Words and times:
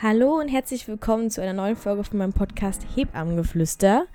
Hallo 0.00 0.38
und 0.38 0.46
herzlich 0.46 0.86
willkommen 0.86 1.28
zu 1.28 1.42
einer 1.42 1.54
neuen 1.54 1.74
Folge 1.74 2.04
von 2.04 2.18
meinem 2.18 2.32
Podcast 2.32 2.86
Hebammengeflüster. 2.94 4.06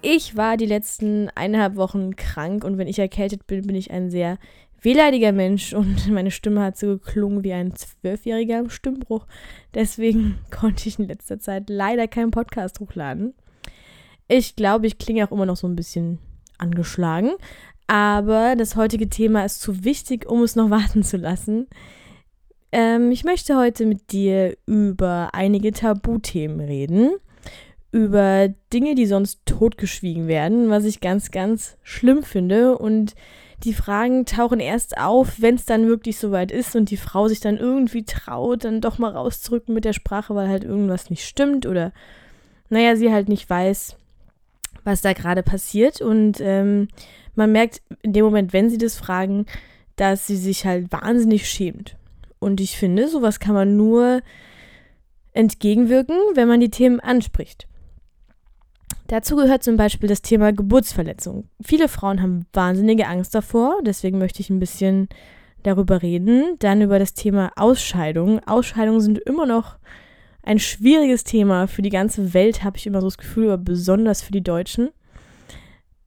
Ich 0.00 0.36
war 0.36 0.56
die 0.56 0.64
letzten 0.64 1.28
eineinhalb 1.30 1.74
Wochen 1.74 2.14
krank 2.14 2.62
und 2.62 2.78
wenn 2.78 2.86
ich 2.86 3.00
erkältet 3.00 3.48
bin, 3.48 3.66
bin 3.66 3.74
ich 3.74 3.90
ein 3.90 4.10
sehr 4.10 4.38
wehleidiger 4.80 5.32
Mensch 5.32 5.72
und 5.74 6.08
meine 6.08 6.30
Stimme 6.30 6.62
hat 6.62 6.78
so 6.78 6.86
geklungen 6.86 7.42
wie 7.42 7.52
ein 7.52 7.74
Zwölfjähriger 7.74 8.60
im 8.60 8.70
Stimmbruch. 8.70 9.26
Deswegen 9.74 10.38
konnte 10.52 10.88
ich 10.88 11.00
in 11.00 11.08
letzter 11.08 11.40
Zeit 11.40 11.64
leider 11.68 12.06
keinen 12.06 12.30
Podcast 12.30 12.78
hochladen. 12.78 13.34
Ich 14.28 14.54
glaube, 14.54 14.86
ich 14.86 14.98
klinge 14.98 15.26
auch 15.26 15.32
immer 15.32 15.46
noch 15.46 15.56
so 15.56 15.66
ein 15.66 15.74
bisschen 15.74 16.20
angeschlagen, 16.58 17.32
aber 17.88 18.54
das 18.54 18.76
heutige 18.76 19.08
Thema 19.08 19.44
ist 19.44 19.62
zu 19.62 19.82
wichtig, 19.82 20.30
um 20.30 20.44
es 20.44 20.54
noch 20.54 20.70
warten 20.70 21.02
zu 21.02 21.16
lassen. 21.16 21.66
Ähm, 22.70 23.10
ich 23.10 23.24
möchte 23.24 23.56
heute 23.56 23.86
mit 23.86 24.12
dir 24.12 24.56
über 24.66 25.30
einige 25.32 25.72
Tabuthemen 25.72 26.60
reden. 26.60 27.12
Über 27.90 28.48
Dinge, 28.72 28.94
die 28.94 29.06
sonst 29.06 29.40
totgeschwiegen 29.46 30.28
werden, 30.28 30.68
was 30.68 30.84
ich 30.84 31.00
ganz, 31.00 31.30
ganz 31.30 31.78
schlimm 31.82 32.22
finde. 32.22 32.76
Und 32.76 33.14
die 33.64 33.72
Fragen 33.72 34.26
tauchen 34.26 34.60
erst 34.60 34.98
auf, 34.98 35.40
wenn 35.40 35.54
es 35.54 35.64
dann 35.64 35.86
wirklich 35.86 36.18
soweit 36.18 36.52
ist 36.52 36.76
und 36.76 36.90
die 36.90 36.98
Frau 36.98 37.28
sich 37.28 37.40
dann 37.40 37.56
irgendwie 37.56 38.04
traut, 38.04 38.64
dann 38.64 38.82
doch 38.82 38.98
mal 38.98 39.12
rauszurücken 39.12 39.74
mit 39.74 39.86
der 39.86 39.94
Sprache, 39.94 40.34
weil 40.34 40.48
halt 40.48 40.64
irgendwas 40.64 41.08
nicht 41.08 41.24
stimmt 41.26 41.66
oder, 41.66 41.92
naja, 42.68 42.94
sie 42.94 43.10
halt 43.10 43.28
nicht 43.28 43.48
weiß, 43.48 43.96
was 44.84 45.00
da 45.00 45.14
gerade 45.14 45.42
passiert. 45.42 46.02
Und 46.02 46.40
ähm, 46.40 46.88
man 47.34 47.50
merkt 47.50 47.80
in 48.02 48.12
dem 48.12 48.26
Moment, 48.26 48.52
wenn 48.52 48.68
sie 48.68 48.78
das 48.78 48.96
fragen, 48.96 49.46
dass 49.96 50.26
sie 50.26 50.36
sich 50.36 50.66
halt 50.66 50.92
wahnsinnig 50.92 51.48
schämt. 51.48 51.96
Und 52.38 52.60
ich 52.60 52.76
finde, 52.76 53.08
sowas 53.08 53.40
kann 53.40 53.54
man 53.54 53.76
nur 53.76 54.20
entgegenwirken, 55.32 56.16
wenn 56.34 56.48
man 56.48 56.60
die 56.60 56.70
Themen 56.70 57.00
anspricht. 57.00 57.66
Dazu 59.06 59.36
gehört 59.36 59.62
zum 59.62 59.76
Beispiel 59.76 60.08
das 60.08 60.22
Thema 60.22 60.52
Geburtsverletzung. 60.52 61.48
Viele 61.62 61.88
Frauen 61.88 62.20
haben 62.20 62.46
wahnsinnige 62.52 63.06
Angst 63.06 63.34
davor, 63.34 63.80
deswegen 63.82 64.18
möchte 64.18 64.40
ich 64.40 64.50
ein 64.50 64.60
bisschen 64.60 65.08
darüber 65.62 66.02
reden. 66.02 66.56
Dann 66.58 66.82
über 66.82 66.98
das 66.98 67.14
Thema 67.14 67.50
Ausscheidung. 67.56 68.40
Ausscheidungen 68.46 69.00
sind 69.00 69.18
immer 69.18 69.46
noch 69.46 69.78
ein 70.42 70.58
schwieriges 70.58 71.24
Thema 71.24 71.66
für 71.66 71.82
die 71.82 71.90
ganze 71.90 72.34
Welt, 72.34 72.64
habe 72.64 72.76
ich 72.76 72.86
immer 72.86 73.00
so 73.00 73.06
das 73.06 73.18
Gefühl, 73.18 73.46
aber 73.46 73.58
besonders 73.58 74.22
für 74.22 74.32
die 74.32 74.42
Deutschen. 74.42 74.90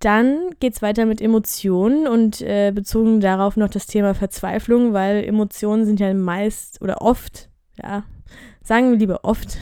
Dann 0.01 0.49
geht 0.59 0.73
es 0.73 0.81
weiter 0.81 1.05
mit 1.05 1.21
Emotionen 1.21 2.07
und 2.07 2.41
äh, 2.41 2.71
bezogen 2.73 3.21
darauf 3.21 3.55
noch 3.55 3.69
das 3.69 3.85
Thema 3.85 4.15
Verzweiflung, 4.15 4.93
weil 4.93 5.23
Emotionen 5.23 5.85
sind 5.85 5.99
ja 5.99 6.11
meist 6.13 6.81
oder 6.81 7.03
oft, 7.03 7.49
ja, 7.81 8.03
sagen 8.63 8.89
wir 8.89 8.97
lieber 8.97 9.19
oft, 9.23 9.59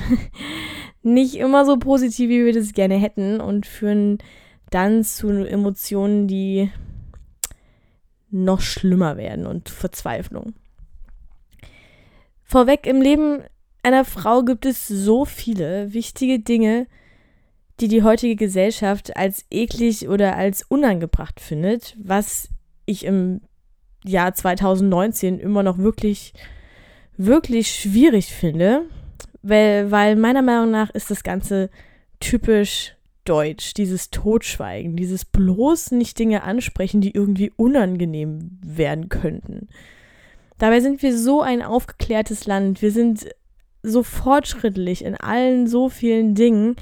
nicht 1.04 1.36
immer 1.36 1.66
so 1.66 1.78
positiv, 1.78 2.30
wie 2.30 2.45
wir 2.45 2.54
das 2.54 2.72
gerne 2.72 2.95
hätten 2.95 3.42
und 3.42 3.66
führen 3.66 4.20
dann 4.70 5.04
zu 5.04 5.28
Emotionen, 5.30 6.28
die 6.30 6.72
noch 8.32 8.62
schlimmer 8.62 9.17
werden 9.17 9.45
und 9.45 9.67
Verzweiflung. 9.67 10.54
Vorweg 12.44 12.88
im 12.88 13.02
Leben 13.02 13.44
einer 13.84 14.06
Frau 14.06 14.44
gibt 14.44 14.66
es 14.66 14.88
so 14.88 15.26
viele 15.26 15.92
wichtige 15.92 16.40
Dinge, 16.40 16.88
die 17.82 17.88
die 17.88 18.04
heutige 18.04 18.36
Gesellschaft 18.36 19.16
als 19.16 19.46
eklig 19.50 20.08
oder 20.10 20.36
als 20.36 20.64
unangebracht 20.64 21.40
findet, 21.40 21.96
was 22.02 22.50
ich 22.86 23.06
im 23.06 23.42
Jahr 24.04 24.34
2019 24.34 25.40
immer 25.40 25.64
noch 25.64 25.78
wirklich, 25.78 26.34
wirklich 27.18 27.74
schwierig 27.74 28.28
finde, 28.28 28.84
weil, 29.42 29.92
weil 29.92 30.16
meiner 30.16 30.42
Meinung 30.42 30.72
nach 30.72 30.90
ist 30.90 31.12
das 31.12 31.24
Ganze 31.24 31.70
typisch 32.20 32.95
deutsch, 33.26 33.73
dieses 33.73 34.10
Totschweigen, 34.10 34.95
dieses 34.95 35.26
bloß 35.26 35.92
nicht 35.92 36.18
Dinge 36.18 36.44
ansprechen, 36.44 37.02
die 37.02 37.12
irgendwie 37.12 37.52
unangenehm 37.56 38.60
werden 38.66 39.10
könnten. 39.10 39.68
Dabei 40.58 40.82
sind 40.82 41.02
wir 41.02 41.18
so 41.18 41.42
ein 41.42 41.62
aufgeklärtes 41.62 42.45
Land, 42.45 42.82
wir 42.82 42.92
sind 42.92 43.30
so 43.84 44.04
fortschrittlich 44.04 45.06
in 45.06 45.16
allen 45.16 45.68
so 45.68 45.89
vielen 45.89 46.36
Dingen 46.36 46.76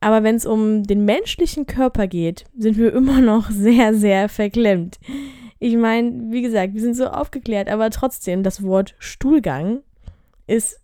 aber 0.00 0.22
wenn 0.22 0.36
es 0.36 0.46
um 0.46 0.82
den 0.82 1.04
menschlichen 1.04 1.66
Körper 1.66 2.06
geht, 2.06 2.44
sind 2.56 2.76
wir 2.76 2.92
immer 2.92 3.20
noch 3.20 3.50
sehr, 3.50 3.94
sehr 3.94 4.28
verklemmt. 4.28 4.98
Ich 5.58 5.76
meine, 5.76 6.30
wie 6.30 6.42
gesagt, 6.42 6.74
wir 6.74 6.80
sind 6.80 6.94
so 6.94 7.06
aufgeklärt, 7.06 7.68
aber 7.68 7.90
trotzdem, 7.90 8.42
das 8.42 8.62
Wort 8.62 8.94
Stuhlgang 8.98 9.80
ist, 10.46 10.80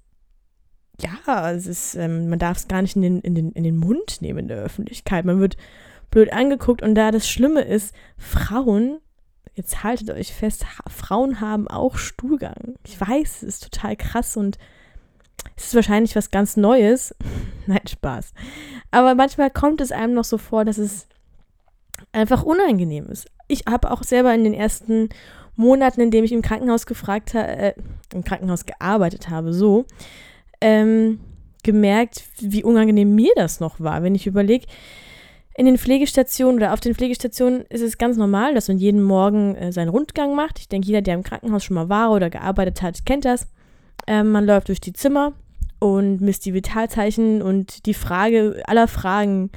ja, 1.01 1.51
es 1.53 1.67
ist, 1.67 1.95
ähm, 1.95 2.29
man 2.29 2.39
darf 2.39 2.59
es 2.59 2.69
gar 2.69 2.83
nicht 2.83 2.97
in 2.97 3.03
den, 3.03 3.21
in, 3.21 3.35
den, 3.35 3.53
in 3.53 3.65
den 3.65 3.77
Mund 3.77 4.23
nehmen 4.23 4.41
in 4.41 4.49
der 4.49 4.59
Öffentlichkeit. 4.59 5.25
Man 5.25 5.41
wird 5.41 5.57
blöd 6.11 6.33
angeguckt 6.33 6.83
und 6.83 6.95
da 6.95 7.11
das 7.11 7.29
Schlimme 7.29 7.63
ist, 7.63 7.95
Frauen, 8.17 9.01
jetzt 9.55 9.83
haltet 9.83 10.11
euch 10.11 10.33
fest, 10.33 10.65
Frauen 10.89 11.41
haben 11.41 11.69
auch 11.69 11.97
Stuhlgang. 11.97 12.77
Ich 12.87 13.01
weiß, 13.01 13.43
es 13.43 13.43
ist 13.43 13.65
total 13.65 13.97
krass 13.97 14.37
und 14.37 14.59
es 15.57 15.67
ist 15.67 15.75
wahrscheinlich 15.75 16.17
was 16.17 16.31
ganz 16.31 16.57
Neues. 16.57 17.15
Nein, 17.67 17.87
Spaß. 17.89 18.33
Aber 18.93 19.17
manchmal 19.17 19.51
kommt 19.51 19.81
es 19.81 19.91
einem 19.91 20.15
noch 20.15 20.25
so 20.25 20.39
vor, 20.39 20.65
dass 20.65 20.79
es 20.79 21.09
einfach 22.13 22.45
unangenehm 22.45 23.07
ist. 23.07 23.27
Ich 23.49 23.65
habe 23.69 23.91
auch 23.91 24.05
selber 24.05 24.33
in 24.35 24.45
den 24.45 24.55
ersten 24.55 25.09
Monaten, 25.57 26.01
in 26.01 26.11
denen 26.11 26.25
ich 26.25 26.33
im 26.33 26.43
Krankenhaus 26.43 26.87
gefragt 26.87 27.35
habe, 27.35 27.49
äh, 27.49 27.75
im 28.13 28.23
Krankenhaus 28.23 28.67
gearbeitet 28.67 29.29
habe, 29.29 29.53
so, 29.53 29.87
ähm, 30.61 31.21
gemerkt, 31.63 32.25
wie 32.39 32.65
unangenehm 32.65 33.15
mir 33.15 33.33
das 33.37 33.61
noch 33.61 33.81
war, 33.81 34.03
wenn 34.03 34.15
ich 34.15 34.27
überlege, 34.27 34.67
in 35.55 35.67
den 35.67 35.79
Pflegestationen 35.79 36.57
oder 36.57 36.73
auf 36.73 36.81
den 36.81 36.95
Pflegestationen 36.95 37.63
ist 37.69 37.83
es 37.83 37.99
ganz 37.99 38.17
normal, 38.17 38.55
dass 38.55 38.69
man 38.69 38.79
jeden 38.79 39.03
Morgen 39.03 39.55
äh, 39.55 39.71
seinen 39.71 39.91
Rundgang 39.91 40.35
macht. 40.35 40.59
Ich 40.59 40.69
denke, 40.69 40.87
jeder, 40.87 41.03
der 41.03 41.15
im 41.15 41.23
Krankenhaus 41.23 41.65
schon 41.65 41.75
mal 41.75 41.91
war 41.91 42.11
oder 42.13 42.31
gearbeitet 42.31 42.81
hat, 42.81 43.05
kennt 43.05 43.27
das. 43.27 43.47
Ähm, 44.07 44.33
man 44.33 44.47
läuft 44.47 44.69
durch 44.69 44.81
die 44.81 44.95
Zimmer 44.95 45.35
und 45.83 46.21
misst 46.21 46.47
die 46.47 46.55
Vitalzeichen 46.55 47.43
und 47.43 47.87
die 47.87 47.95
Frage 47.95 48.63
aller 48.67 48.87
Fragen 48.87 49.51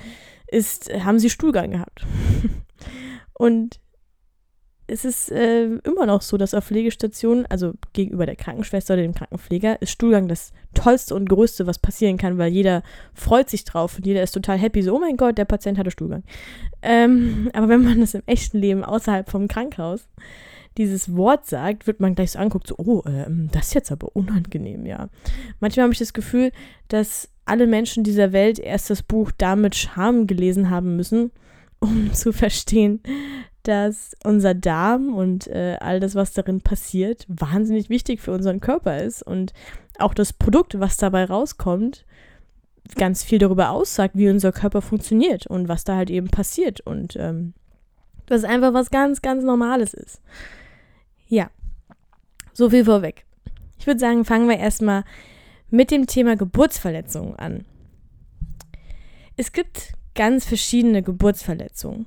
ist, 0.48 0.92
haben 0.92 1.20
Sie 1.20 1.30
Stuhlgang 1.30 1.70
gehabt? 1.70 2.04
und 3.34 3.80
es 4.88 5.06
ist 5.06 5.32
äh, 5.32 5.66
immer 5.66 6.08
noch 6.08 6.24
so, 6.24 6.38
dass 6.38 6.56
auf 6.56 6.66
Pflegestationen, 6.66 7.46
also 7.46 7.74
gegenüber 7.94 8.26
der 8.26 8.36
Krankenschwester 8.36 8.96
oder 8.96 9.04
dem 9.04 9.14
Krankenpfleger, 9.14 9.80
ist 9.84 9.92
Stuhlgang 9.92 10.28
das 10.28 10.52
Tollste 10.74 11.14
und 11.14 11.30
Größte, 11.30 11.68
was 11.68 11.78
passieren 11.78 12.18
kann, 12.18 12.40
weil 12.40 12.52
jeder 12.52 12.82
freut 13.14 13.48
sich 13.48 13.64
drauf 13.64 13.98
und 13.98 14.08
jeder 14.08 14.24
ist 14.24 14.32
total 14.32 14.58
happy, 14.58 14.82
so, 14.82 14.96
oh 14.96 15.00
mein 15.00 15.18
Gott, 15.18 15.38
der 15.38 15.46
Patient 15.46 15.78
hatte 15.78 15.92
Stuhlgang. 15.92 16.24
Ähm, 16.82 17.52
aber 17.54 17.70
wenn 17.70 17.84
man 17.84 18.00
das 18.00 18.16
im 18.16 18.24
echten 18.26 18.58
Leben 18.58 18.84
außerhalb 18.84 19.30
vom 19.30 19.48
Krankenhaus 19.48 20.08
dieses 20.78 21.16
Wort 21.16 21.46
sagt, 21.46 21.88
wird 21.88 22.00
man 22.00 22.16
gleich 22.16 22.32
so 22.32 22.40
anguckt, 22.40 22.68
so, 22.68 22.76
oh, 22.78 23.04
ähm, 23.06 23.50
das 23.52 23.68
ist 23.68 23.74
jetzt 23.76 23.92
aber 23.92 24.16
unangenehm, 24.16 24.86
ja. 24.86 25.10
Manchmal 25.60 25.84
habe 25.86 25.94
ich 25.94 26.00
das 26.00 26.14
Gefühl, 26.14 26.52
dass 26.88 27.30
alle 27.46 27.68
Menschen 27.68 28.04
dieser 28.04 28.34
Welt 28.34 28.60
erst 28.60 28.90
das 28.90 29.04
Buch 29.04 29.32
damit 29.38 29.76
Scham 29.76 30.28
gelesen 30.28 30.70
haben 30.70 30.96
müssen, 30.96 31.32
um 31.80 32.14
zu 32.14 32.34
verstehen, 32.34 33.02
dass 33.64 34.16
unser 34.24 34.54
Darm 34.54 35.14
und 35.14 35.48
äh, 35.48 35.78
all 35.80 36.00
das, 36.00 36.16
was 36.16 36.34
darin 36.34 36.62
passiert, 36.62 37.26
wahnsinnig 37.28 37.90
wichtig 37.90 38.22
für 38.22 38.32
unseren 38.32 38.60
Körper 38.60 39.02
ist 39.02 39.24
und 39.24 39.54
auch 39.98 40.14
das 40.14 40.34
Produkt, 40.34 40.80
was 40.80 40.98
dabei 40.98 41.26
rauskommt, 41.26 42.06
ganz 42.96 43.24
viel 43.24 43.40
darüber 43.40 43.72
aussagt, 43.72 44.16
wie 44.16 44.30
unser 44.30 44.52
Körper 44.52 44.82
funktioniert 44.82 45.48
und 45.48 45.68
was 45.68 45.84
da 45.84 45.96
halt 45.96 46.12
eben 46.12 46.28
passiert 46.28 46.82
und 46.82 47.16
ähm, 47.16 47.54
das 48.28 48.44
einfach 48.44 48.74
was 48.74 48.92
ganz, 48.92 49.22
ganz 49.22 49.44
Normales 49.44 49.94
ist. 49.94 50.22
So 52.56 52.70
viel 52.70 52.86
vorweg. 52.86 53.26
Ich 53.78 53.86
würde 53.86 54.00
sagen, 54.00 54.24
fangen 54.24 54.48
wir 54.48 54.58
erstmal 54.58 55.04
mit 55.70 55.92
dem 55.92 56.08
Thema 56.08 56.38
Geburtsverletzungen 56.38 57.36
an. 57.36 57.66
Es 59.36 59.52
gibt 59.52 59.92
ganz 60.16 60.46
verschiedene 60.46 61.04
Geburtsverletzungen. 61.04 62.06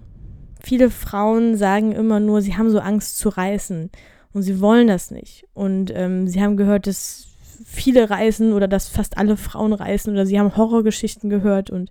Viele 0.62 0.88
Frauen 0.88 1.54
sagen 1.58 1.92
immer 1.92 2.18
nur, 2.18 2.40
sie 2.40 2.56
haben 2.56 2.70
so 2.70 2.80
Angst 2.80 3.18
zu 3.18 3.28
reißen 3.28 3.90
und 4.32 4.42
sie 4.42 4.58
wollen 4.62 4.86
das 4.86 5.10
nicht. 5.10 5.46
Und 5.52 5.92
ähm, 5.94 6.28
sie 6.28 6.42
haben 6.42 6.56
gehört, 6.56 6.86
dass 6.86 7.26
viele 7.66 8.08
reißen 8.08 8.54
oder 8.54 8.68
dass 8.68 8.88
fast 8.88 9.18
alle 9.18 9.36
Frauen 9.36 9.74
reißen 9.74 10.10
oder 10.10 10.24
sie 10.24 10.40
haben 10.40 10.56
Horrorgeschichten 10.56 11.28
gehört. 11.28 11.68
Und 11.68 11.90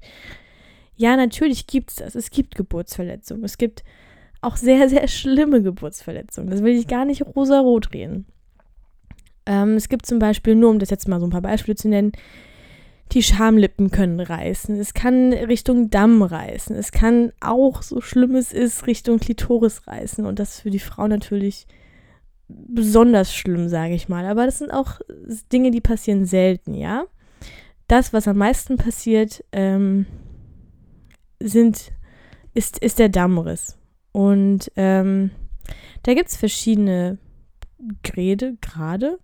ja, 0.95 1.15
natürlich 1.15 1.67
gibt 1.67 1.91
es 1.91 1.97
das. 1.97 2.15
Es 2.15 2.31
gibt 2.31 2.55
Geburtsverletzungen. 2.55 3.43
Es 3.43 3.59
gibt 3.59 3.83
auch 4.41 4.55
sehr, 4.55 4.89
sehr 4.89 5.07
schlimme 5.07 5.61
Geburtsverletzungen. 5.61 6.49
Das 6.49 6.63
will 6.63 6.73
ich 6.73 6.87
gar 6.87 7.05
nicht 7.05 7.21
rosa-rot 7.21 7.93
reden. 7.93 8.25
Ähm, 9.47 9.75
es 9.75 9.89
gibt 9.89 10.05
zum 10.05 10.19
Beispiel, 10.19 10.53
nur 10.55 10.69
um 10.69 10.77
das 10.77 10.91
jetzt 10.91 11.07
mal 11.07 11.19
so 11.19 11.25
ein 11.25 11.31
paar 11.31 11.41
Beispiele 11.41 11.75
zu 11.75 11.87
nennen, 11.87 12.11
die 13.13 13.23
Schamlippen 13.23 13.89
können 13.89 14.19
reißen. 14.19 14.75
Es 14.75 14.93
kann 14.93 15.31
Richtung 15.31 15.89
Damm 15.89 16.21
reißen. 16.21 16.75
Es 16.75 16.91
kann 16.91 17.31
auch, 17.39 17.81
so 17.81 18.01
schlimm 18.01 18.35
es 18.35 18.51
ist, 18.51 18.85
Richtung 18.85 19.19
Klitoris 19.19 19.87
reißen. 19.87 20.25
Und 20.25 20.39
das 20.39 20.55
ist 20.55 20.61
für 20.61 20.69
die 20.69 20.79
Frau 20.79 21.07
natürlich 21.07 21.67
besonders 22.49 23.33
schlimm, 23.33 23.69
sage 23.69 23.93
ich 23.93 24.09
mal. 24.09 24.25
Aber 24.25 24.45
das 24.45 24.59
sind 24.59 24.71
auch 24.71 24.99
Dinge, 25.51 25.71
die 25.71 25.81
passieren 25.81 26.25
selten, 26.25 26.73
ja. 26.73 27.05
das, 27.87 28.11
was 28.11 28.27
am 28.27 28.37
meisten 28.37 28.77
passiert, 28.77 29.43
ähm, 29.53 30.05
sind, 31.39 31.93
ist, 32.53 32.79
ist 32.79 32.99
der 32.99 33.09
Dammriss. 33.09 33.77
Und 34.11 34.71
ähm, 34.75 35.31
da 36.03 36.13
gibt 36.13 36.29
es 36.29 36.35
verschiedene 36.35 37.17
Grade, 38.03 38.57
Grade. 38.61 39.19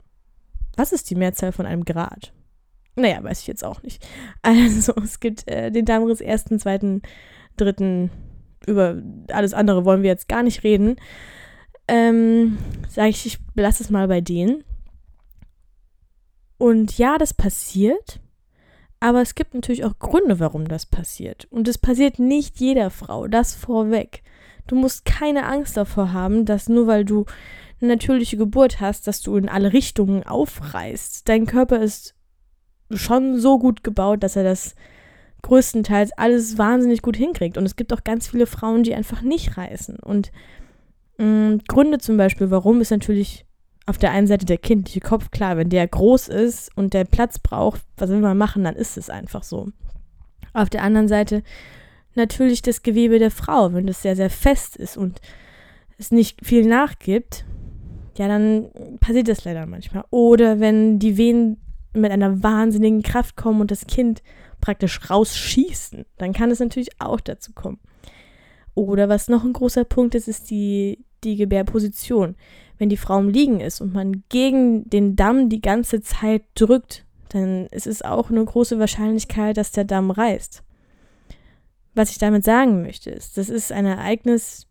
Was 0.76 0.92
ist 0.92 1.10
die 1.10 1.16
Mehrzahl 1.16 1.52
von 1.52 1.66
einem 1.66 1.86
Grad? 1.86 2.34
Naja, 2.96 3.24
weiß 3.24 3.42
ich 3.42 3.48
jetzt 3.48 3.64
auch 3.64 3.82
nicht. 3.84 4.06
Also 4.42 4.94
es 5.04 5.20
gibt 5.20 5.48
äh, 5.48 5.72
den 5.72 5.86
Dammriss 5.86 6.22
ersten, 6.22 6.60
zweiten, 6.60 7.02
dritten, 7.58 8.12
über 8.66 9.02
alles 9.32 9.54
andere 9.54 9.86
wollen 9.86 10.04
wir 10.04 10.10
jetzt 10.10 10.30
gar 10.30 10.44
nicht 10.44 10.64
reden. 10.64 10.96
Ähm, 11.88 12.58
Sage 12.90 13.10
ich, 13.10 13.26
ich 13.26 13.46
belasse 13.54 13.84
es 13.84 13.90
mal 13.90 14.08
bei 14.08 14.22
denen. 14.22 14.64
Und 16.58 16.98
ja, 16.98 17.18
das 17.18 17.34
passiert. 17.34 18.22
Aber 19.00 19.22
es 19.22 19.36
gibt 19.36 19.54
natürlich 19.54 19.84
auch 19.84 20.00
Gründe, 20.00 20.40
warum 20.40 20.66
das 20.68 20.86
passiert. 20.86 21.46
Und 21.52 21.68
es 21.68 21.78
passiert 21.78 22.20
nicht 22.20 22.62
jeder 22.62 22.90
Frau, 22.90 23.28
das 23.28 23.54
vorweg. 23.54 24.24
Du 24.68 24.76
musst 24.76 25.06
keine 25.06 25.46
Angst 25.46 25.78
davor 25.78 26.14
haben, 26.14 26.46
dass 26.46 26.70
nur 26.70 26.88
weil 26.88 27.06
du 27.06 27.26
eine 27.82 27.94
natürliche 27.94 28.38
Geburt 28.38 28.80
hast, 28.80 29.08
dass 29.08 29.22
du 29.22 29.36
in 29.36 29.50
alle 29.50 29.74
Richtungen 29.74 30.24
aufreißt. 30.24 31.28
Dein 31.28 31.46
Körper 31.46 31.80
ist 31.80 32.16
schon 32.92 33.40
so 33.40 33.60
gut 33.60 33.84
gebaut, 33.84 34.24
dass 34.24 34.36
er 34.36 34.44
das 34.44 34.76
größtenteils 35.42 36.12
alles 36.14 36.58
wahnsinnig 36.58 37.02
gut 37.02 37.18
hinkriegt. 37.18 37.58
Und 37.58 37.66
es 37.66 37.76
gibt 37.76 37.94
auch 37.94 38.04
ganz 38.04 38.28
viele 38.28 38.48
Frauen, 38.48 38.84
die 38.84 38.96
einfach 38.96 39.22
nicht 39.22 39.58
reißen. 39.58 39.98
Und 39.98 40.32
mh, 41.18 41.26
mm, 41.26 41.62
Gründe 41.68 41.98
zum 42.00 42.18
Beispiel, 42.18 42.50
warum 42.50 42.82
ist 42.82 42.92
natürlich 42.92 43.46
auf 43.86 43.98
der 43.98 44.12
einen 44.12 44.28
Seite 44.28 44.46
der 44.46 44.58
kindliche 44.58 45.02
Kopf, 45.02 45.32
klar, 45.32 45.58
wenn 45.58 45.70
der 45.70 45.86
groß 45.86 46.30
ist 46.30 46.76
und 46.78 46.94
der 46.94 47.04
Platz 47.04 47.40
braucht, 47.40 47.82
was 47.98 48.10
will 48.10 48.22
man 48.22 48.38
machen, 48.38 48.64
dann 48.64 48.76
ist 48.76 48.98
es 48.98 49.10
einfach 49.10 49.44
so. 49.44 49.70
Auf 50.54 50.70
der 50.70 50.84
anderen 50.84 51.10
Seite 51.10 51.44
natürlich 52.16 52.62
das 52.62 52.84
Gewebe 52.84 53.20
der 53.20 53.32
Frau, 53.32 53.74
wenn 53.74 53.88
das 53.88 54.02
sehr, 54.02 54.16
sehr 54.16 54.30
fest 54.30 54.76
ist 54.76 54.98
und 54.98 55.22
es 55.98 56.12
nicht 56.12 56.46
viel 56.46 56.66
nachgibt, 56.66 57.46
ja, 58.18 58.28
dann 58.28 58.70
passiert 59.00 59.28
das 59.28 59.44
leider 59.44 59.66
manchmal. 59.66 60.06
Oder 60.12 60.60
wenn 60.60 61.00
die 61.00 61.18
Wehen 61.18 61.58
mit 61.94 62.12
einer 62.12 62.44
wahnsinnigen 62.44 63.02
Kraft 63.02 63.36
kommen 63.36 63.62
und 63.62 63.72
das 63.72 63.88
Kind 63.88 64.22
praktisch 64.62 65.10
rausschießen, 65.10 66.06
dann 66.18 66.34
kann 66.34 66.52
es 66.52 66.60
natürlich 66.60 66.90
auch 67.00 67.20
dazu 67.20 67.54
kommen. 67.54 67.80
Oder 68.76 69.10
was 69.10 69.28
noch 69.28 69.44
ein 69.44 69.54
großer 69.54 69.84
Punkt 69.84 70.16
ist, 70.16 70.28
ist 70.28 70.50
die, 70.50 71.04
die 71.24 71.36
Gebärposition. 71.36 72.36
Wenn 72.78 72.90
die 72.90 72.98
Frau 72.98 73.20
im 73.20 73.30
Liegen 73.30 73.60
ist 73.60 73.82
und 73.82 73.94
man 73.94 74.24
gegen 74.30 74.90
den 74.90 75.16
Damm 75.16 75.50
die 75.50 75.62
ganze 75.62 76.02
Zeit 76.02 76.44
drückt, 76.56 77.06
dann 77.30 77.68
ist 77.68 77.88
es 77.88 78.02
auch 78.02 78.30
eine 78.30 78.44
große 78.44 78.80
Wahrscheinlichkeit, 78.80 79.58
dass 79.58 79.72
der 79.72 79.86
Damm 79.86 80.12
reißt. 80.12 80.64
Was 81.96 82.12
ich 82.12 82.18
damit 82.18 82.44
sagen 82.44 82.82
möchte, 82.82 83.12
ist, 83.12 83.38
das 83.38 83.50
ist 83.50 83.72
ein 83.72 83.86
Ereignis, 83.86 84.68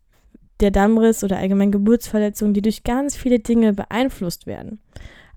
der 0.59 0.71
Dammriss 0.71 1.23
oder 1.23 1.37
allgemein 1.37 1.71
Geburtsverletzung, 1.71 2.53
die 2.53 2.61
durch 2.61 2.83
ganz 2.83 3.15
viele 3.15 3.39
Dinge 3.39 3.73
beeinflusst 3.73 4.45
werden. 4.45 4.79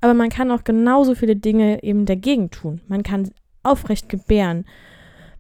Aber 0.01 0.15
man 0.15 0.29
kann 0.29 0.51
auch 0.51 0.65
genauso 0.65 1.15
viele 1.15 1.37
Dinge 1.37 1.83
eben 1.83 2.07
dagegen 2.07 2.51
tun. 2.51 2.81
Man 2.87 3.03
kann 3.03 3.31
aufrecht 3.63 4.09
gebären. 4.09 4.67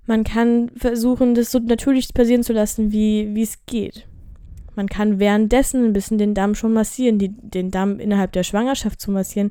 Man 0.06 0.24
kann 0.24 0.70
versuchen, 0.76 1.34
das 1.34 1.50
so 1.50 1.58
natürlich 1.58 2.14
passieren 2.14 2.42
zu 2.42 2.52
lassen, 2.52 2.90
wie 2.92 3.40
es 3.40 3.66
geht. 3.66 4.06
Man 4.76 4.88
kann 4.88 5.18
währenddessen 5.18 5.86
ein 5.86 5.92
bisschen 5.92 6.18
den 6.18 6.34
Damm 6.34 6.54
schon 6.54 6.72
massieren. 6.72 7.18
Die, 7.18 7.30
den 7.30 7.70
Damm 7.70 7.98
innerhalb 7.98 8.32
der 8.32 8.44
Schwangerschaft 8.44 9.00
zu 9.00 9.10
massieren, 9.10 9.50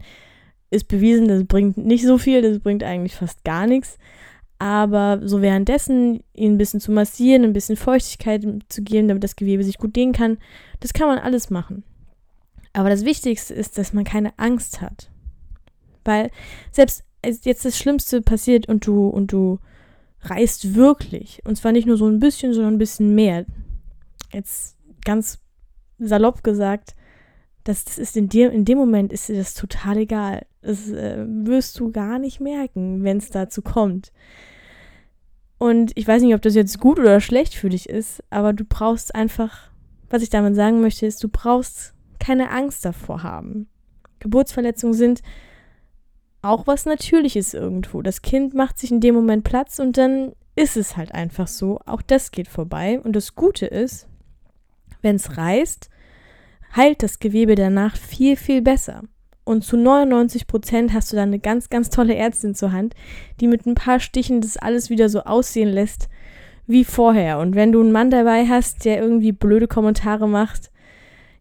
ist 0.70 0.88
bewiesen, 0.88 1.28
das 1.28 1.46
bringt 1.46 1.78
nicht 1.78 2.06
so 2.06 2.18
viel, 2.18 2.42
das 2.42 2.60
bringt 2.60 2.84
eigentlich 2.84 3.16
fast 3.16 3.44
gar 3.44 3.68
nichts. 3.68 3.98
Aber 4.58 5.20
so 5.24 5.42
währenddessen 5.42 6.24
ihn 6.34 6.54
ein 6.54 6.58
bisschen 6.58 6.80
zu 6.80 6.92
massieren, 6.92 7.44
ein 7.44 7.54
bisschen 7.54 7.76
Feuchtigkeit 7.76 8.46
zu 8.70 8.84
geben, 8.84 9.08
damit 9.08 9.24
das 9.24 9.36
Gewebe 9.36 9.64
sich 9.64 9.78
gut 9.78 9.96
dehnen 9.96 10.14
kann, 10.14 10.38
das 10.80 10.94
kann 10.94 11.08
man 11.08 11.20
alles 11.20 11.50
machen. 11.50 11.84
Aber 12.74 12.90
das 12.90 13.06
Wichtigste 13.06 13.54
ist, 13.54 13.78
dass 13.78 13.94
man 13.94 14.04
keine 14.04 14.38
Angst 14.38 14.82
hat. 14.82 15.10
Weil 16.04 16.30
selbst 16.72 17.04
jetzt 17.24 17.66
das 17.66 17.78
Schlimmste 17.78 18.22
passiert 18.22 18.68
und 18.68 18.86
du 18.86 19.08
und 19.08 19.32
du 19.32 19.60
reißt 20.22 20.76
wirklich. 20.76 21.42
Und 21.46 21.58
zwar 21.58 21.72
nicht 21.72 21.88
nur 21.88 21.98
so 21.98 22.08
ein 22.08 22.20
bisschen, 22.20 22.54
sondern 22.54 22.76
ein 22.76 22.80
bisschen 22.80 23.16
mehr. 23.16 23.46
Jetzt 24.32 24.78
ganz 25.04 25.40
salopp 26.00 26.44
gesagt, 26.44 26.96
das, 27.66 27.84
das 27.84 27.98
ist 27.98 28.16
in 28.16 28.30
dir, 28.30 28.52
in 28.52 28.64
dem 28.64 28.78
Moment 28.78 29.12
ist 29.12 29.28
dir 29.28 29.36
das 29.36 29.56
total 29.56 29.98
egal. 29.98 30.46
Das 30.62 30.90
äh, 30.90 31.26
wirst 31.28 31.80
du 31.80 31.92
gar 31.92 32.20
nicht 32.20 32.40
merken, 32.40 33.04
wenn 33.04 33.18
es 33.18 33.32
dazu 33.32 33.62
kommt. 33.62 34.14
Und 35.58 35.92
ich 35.96 36.08
weiß 36.08 36.22
nicht, 36.22 36.36
ob 36.36 36.44
das 36.44 36.54
jetzt 36.54 36.80
gut 36.80 37.00
oder 37.00 37.20
schlecht 37.20 37.56
für 37.56 37.70
dich 37.70 37.90
ist, 37.90 38.24
aber 38.30 38.54
du 38.54 38.66
brauchst 38.66 39.16
einfach, 39.16 39.72
was 40.10 40.22
ich 40.22 40.30
damit 40.30 40.56
sagen 40.56 40.80
möchte, 40.80 41.08
ist, 41.08 41.24
du 41.24 41.28
brauchst 41.28 41.94
keine 42.20 42.52
Angst 42.52 42.86
davor 42.86 43.24
haben. 43.24 43.68
Geburtsverletzungen 44.20 44.94
sind 44.94 45.22
auch 46.44 46.68
was 46.68 46.86
Natürliches 46.86 47.56
irgendwo. 47.56 48.04
Das 48.04 48.22
Kind 48.22 48.54
macht 48.54 48.78
sich 48.78 48.92
in 48.92 49.02
dem 49.02 49.16
Moment 49.16 49.44
Platz 49.44 49.80
und 49.80 49.98
dann 49.98 50.34
ist 50.56 50.78
es 50.78 50.98
halt 50.98 51.14
einfach 51.14 51.48
so. 51.48 51.80
Auch 51.88 52.04
das 52.04 52.30
geht 52.30 52.48
vorbei. 52.48 53.00
Und 53.02 53.16
das 53.16 53.34
Gute 53.34 53.66
ist, 53.66 54.08
wenn 55.02 55.16
es 55.16 55.38
reißt, 55.38 55.90
heilt 56.76 57.04
das 57.04 57.20
Gewebe 57.20 57.56
danach 57.56 57.96
viel, 57.96 58.36
viel 58.36 58.62
besser. 58.62 59.04
Und 59.44 59.64
zu 59.64 59.78
99 59.78 60.48
Prozent 60.48 60.94
hast 60.94 61.12
du 61.12 61.16
dann 61.16 61.30
eine 61.30 61.40
ganz, 61.40 61.70
ganz 61.70 61.90
tolle 61.90 62.16
Ärztin 62.16 62.56
zur 62.56 62.72
Hand, 62.72 62.96
die 63.40 63.48
mit 63.48 63.66
ein 63.66 63.76
paar 63.76 64.00
Stichen 64.00 64.42
das 64.42 64.58
alles 64.58 64.90
wieder 64.90 65.08
so 65.08 65.22
aussehen 65.22 65.70
lässt 65.70 66.10
wie 66.68 66.84
vorher. 66.84 67.38
Und 67.38 67.56
wenn 67.56 67.72
du 67.72 67.80
einen 67.80 67.92
Mann 67.92 68.10
dabei 68.10 68.48
hast, 68.48 68.86
der 68.86 69.00
irgendwie 69.00 69.32
blöde 69.32 69.68
Kommentare 69.68 70.28
macht, 70.28 70.72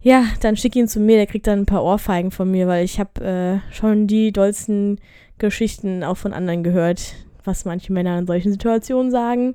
ja, 0.00 0.26
dann 0.40 0.56
schick 0.58 0.76
ihn 0.76 0.86
zu 0.86 1.00
mir, 1.00 1.16
der 1.16 1.26
kriegt 1.26 1.46
dann 1.46 1.60
ein 1.60 1.66
paar 1.66 1.82
Ohrfeigen 1.82 2.30
von 2.30 2.50
mir, 2.50 2.66
weil 2.66 2.84
ich 2.84 3.00
habe 3.00 3.24
äh, 3.24 3.72
schon 3.74 4.06
die 4.06 4.32
dollsten 4.32 5.00
Geschichten 5.38 6.04
auch 6.04 6.18
von 6.18 6.34
anderen 6.34 6.62
gehört, 6.62 7.14
was 7.42 7.64
manche 7.64 7.90
Männer 7.90 8.18
in 8.18 8.26
solchen 8.26 8.52
Situationen 8.52 9.10
sagen. 9.10 9.54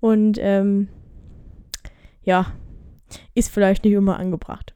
Und 0.00 0.36
ähm, 0.40 0.88
ja, 2.22 2.52
ist 3.34 3.50
vielleicht 3.50 3.84
nicht 3.84 3.94
immer 3.94 4.18
angebracht. 4.18 4.74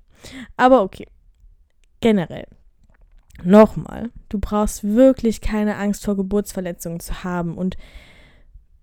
Aber 0.57 0.83
okay. 0.83 1.07
Generell. 2.01 2.47
Nochmal, 3.45 4.11
du 4.29 4.39
brauchst 4.39 4.85
wirklich 4.85 5.41
keine 5.41 5.77
Angst 5.77 6.05
vor 6.05 6.17
Geburtsverletzungen 6.17 7.01
zu 7.01 7.25
haben. 7.25 7.57
Und 7.57 7.77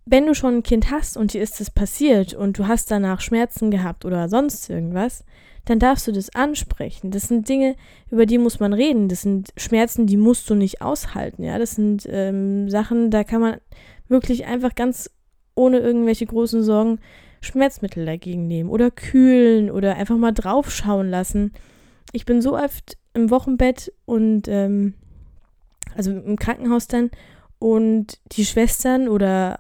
wenn 0.06 0.26
du 0.26 0.34
schon 0.34 0.58
ein 0.58 0.64
Kind 0.64 0.92
hast 0.92 1.18
und 1.18 1.34
dir 1.34 1.42
ist 1.42 1.62
es 1.62 1.70
passiert 1.70 2.34
und 2.34 2.58
du 2.58 2.68
hast 2.68 2.90
danach 2.92 3.22
Schmerzen 3.22 3.72
gehabt 3.72 4.06
oder 4.06 4.28
sonst 4.28 4.70
irgendwas, 4.70 5.24
dann 5.66 5.80
darfst 5.80 6.08
du 6.08 6.12
das 6.12 6.34
ansprechen. 6.34 7.12
Das 7.12 7.28
sind 7.28 7.48
Dinge, 7.48 7.76
über 8.10 8.26
die 8.26 8.40
muss 8.40 8.60
man 8.60 8.74
reden. 8.74 9.08
Das 9.08 9.22
sind 9.22 9.54
Schmerzen, 9.56 10.08
die 10.08 10.18
musst 10.18 10.50
du 10.50 10.56
nicht 10.56 10.82
aushalten. 10.82 11.44
Ja, 11.44 11.60
das 11.60 11.72
sind 11.72 12.08
ähm, 12.10 12.70
Sachen, 12.70 13.12
da 13.12 13.24
kann 13.24 13.42
man 13.42 13.58
wirklich 14.08 14.46
einfach 14.46 14.74
ganz 14.74 15.12
ohne 15.54 15.78
irgendwelche 15.80 16.26
großen 16.26 16.64
Sorgen 16.64 17.00
Schmerzmittel 17.42 18.06
dagegen 18.06 18.48
nehmen 18.48 18.70
oder 18.70 18.92
kühlen 18.92 19.72
oder 19.72 19.96
einfach 19.96 20.18
mal 20.18 20.34
draufschauen 20.34 21.10
lassen. 21.10 21.54
Ich 22.12 22.26
bin 22.26 22.42
so 22.42 22.58
oft 22.58 22.98
im 23.14 23.30
Wochenbett 23.30 23.94
und 24.06 24.48
ähm, 24.48 24.94
also 25.96 26.12
im 26.12 26.38
Krankenhaus 26.38 26.88
dann 26.88 27.12
und 27.60 28.20
die 28.32 28.46
Schwestern 28.46 29.08
oder 29.08 29.60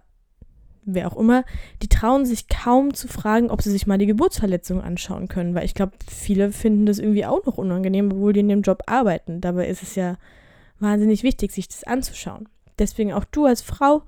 wer 0.94 1.12
auch 1.12 1.18
immer, 1.18 1.44
die 1.82 1.88
trauen 1.88 2.26
sich 2.26 2.48
kaum 2.48 2.94
zu 2.94 3.08
fragen, 3.08 3.52
ob 3.52 3.62
sie 3.62 3.72
sich 3.72 3.88
mal 3.88 3.98
die 3.98 4.06
Geburtsverletzung 4.06 4.82
anschauen 4.82 5.28
können, 5.28 5.54
weil 5.54 5.66
ich 5.66 5.74
glaube, 5.74 5.94
viele 6.10 6.52
finden 6.52 6.86
das 6.86 7.00
irgendwie 7.00 7.26
auch 7.26 7.46
noch 7.46 7.58
unangenehm, 7.58 8.12
obwohl 8.12 8.34
die 8.34 8.40
in 8.40 8.50
dem 8.50 8.62
Job 8.62 8.84
arbeiten. 8.88 9.42
Dabei 9.42 9.68
ist 9.68 9.84
es 9.84 9.96
ja 9.96 10.18
wahnsinnig 10.80 11.24
wichtig, 11.24 11.52
sich 11.52 11.68
das 11.68 11.84
anzuschauen. 11.84 12.48
Deswegen 12.80 13.14
auch 13.14 13.26
du 13.26 13.46
als 13.46 13.62
Frau 13.62 14.04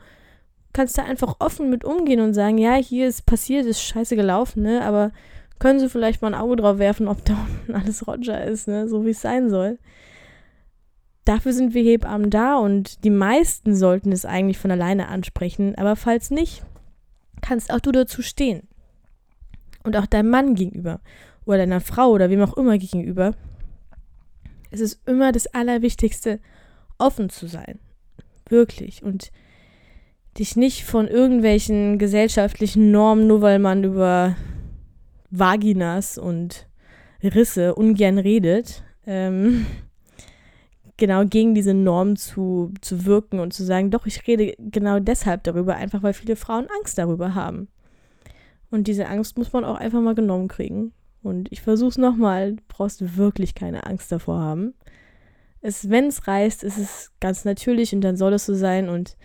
kannst 0.74 0.98
da 0.98 1.04
einfach 1.04 1.36
offen 1.40 1.70
mit 1.70 1.84
umgehen 1.84 2.22
und 2.22 2.34
sagen, 2.34 2.58
ja, 2.58 2.76
hier 2.76 3.08
ist 3.08 3.26
passiert, 3.26 3.66
ist 3.66 3.82
scheiße 3.82 4.16
gelaufen, 4.16 4.64
ne, 4.64 4.84
aber 4.84 5.12
können 5.60 5.80
sie 5.80 5.90
vielleicht 5.90 6.22
mal 6.22 6.34
ein 6.34 6.40
Auge 6.40 6.56
drauf 6.56 6.80
werfen, 6.80 7.08
ob 7.08 7.24
da 7.26 7.34
unten 7.50 7.76
alles 7.76 8.08
Roger 8.08 8.44
ist, 8.44 8.68
ne, 8.68 8.88
so 8.88 9.06
wie 9.06 9.12
es 9.12 9.22
sein 9.22 9.50
soll. 9.50 9.80
Dafür 11.26 11.54
sind 11.54 11.74
wir 11.74 11.84
Hebammen 11.84 12.30
da 12.30 12.58
und 12.58 13.04
die 13.04 13.12
meisten 13.12 13.76
sollten 13.76 14.12
es 14.12 14.26
eigentlich 14.26 14.58
von 14.58 14.72
alleine 14.72 15.08
ansprechen, 15.08 15.76
aber 15.76 15.96
falls 15.96 16.32
nicht, 16.32 16.64
kannst 17.42 17.72
auch 17.72 17.80
du 17.80 17.92
dazu 17.92 18.22
stehen. 18.22 18.68
Und 19.84 19.98
auch 19.98 20.06
deinem 20.06 20.30
Mann 20.30 20.56
gegenüber 20.56 21.00
oder 21.46 21.60
deiner 21.60 21.82
Frau 21.82 22.10
oder 22.10 22.30
wem 22.30 22.42
auch 22.42 22.56
immer 22.56 22.78
gegenüber. 22.78 23.34
Es 24.70 24.80
ist 24.80 25.02
immer 25.08 25.32
das 25.32 25.48
Allerwichtigste, 25.48 26.40
offen 26.98 27.30
zu 27.30 27.48
sein. 27.48 27.80
Wirklich. 28.48 29.04
Und 29.04 29.32
dich 30.38 30.56
nicht 30.56 30.86
von 30.86 31.08
irgendwelchen 31.08 31.98
gesellschaftlichen 31.98 32.92
Normen, 32.92 33.28
nur 33.28 33.42
weil 33.42 33.60
man 33.60 33.84
über 33.84 34.36
Vaginas 35.30 36.18
und 36.18 36.68
Risse 37.24 37.76
ungern 37.76 38.18
redet, 38.18 38.84
ähm, 39.06 39.66
genau 40.98 41.26
gegen 41.26 41.56
diese 41.56 41.74
Norm 41.74 42.16
zu, 42.16 42.74
zu 42.82 43.06
wirken 43.06 43.40
und 43.40 43.54
zu 43.54 43.64
sagen, 43.64 43.92
doch, 43.92 44.06
ich 44.06 44.26
rede 44.28 44.54
genau 44.60 45.00
deshalb 45.00 45.44
darüber, 45.44 45.76
einfach 45.76 46.04
weil 46.04 46.14
viele 46.14 46.36
Frauen 46.36 46.68
Angst 46.80 46.98
darüber 46.98 47.34
haben. 47.34 47.68
Und 48.70 48.88
diese 48.88 49.08
Angst 49.08 49.38
muss 49.38 49.52
man 49.52 49.66
auch 49.66 49.76
einfach 49.76 50.00
mal 50.00 50.16
genommen 50.16 50.48
kriegen. 50.48 50.94
Und 51.24 51.52
ich 51.52 51.62
versuche 51.62 51.90
es 51.90 51.98
nochmal, 51.98 52.56
brauchst 52.68 53.02
du 53.02 53.18
wirklich 53.18 53.54
keine 53.54 53.86
Angst 53.86 54.12
davor 54.12 54.40
haben. 54.40 54.74
wenn 55.62 56.06
es 56.06 56.28
reißt, 56.28 56.64
ist 56.64 56.78
es 56.78 57.12
ganz 57.20 57.46
natürlich 57.46 57.94
und 57.94 58.02
dann 58.02 58.18
soll 58.18 58.34
es 58.34 58.46
so 58.46 58.56
sein 58.56 58.90
und 58.90 59.18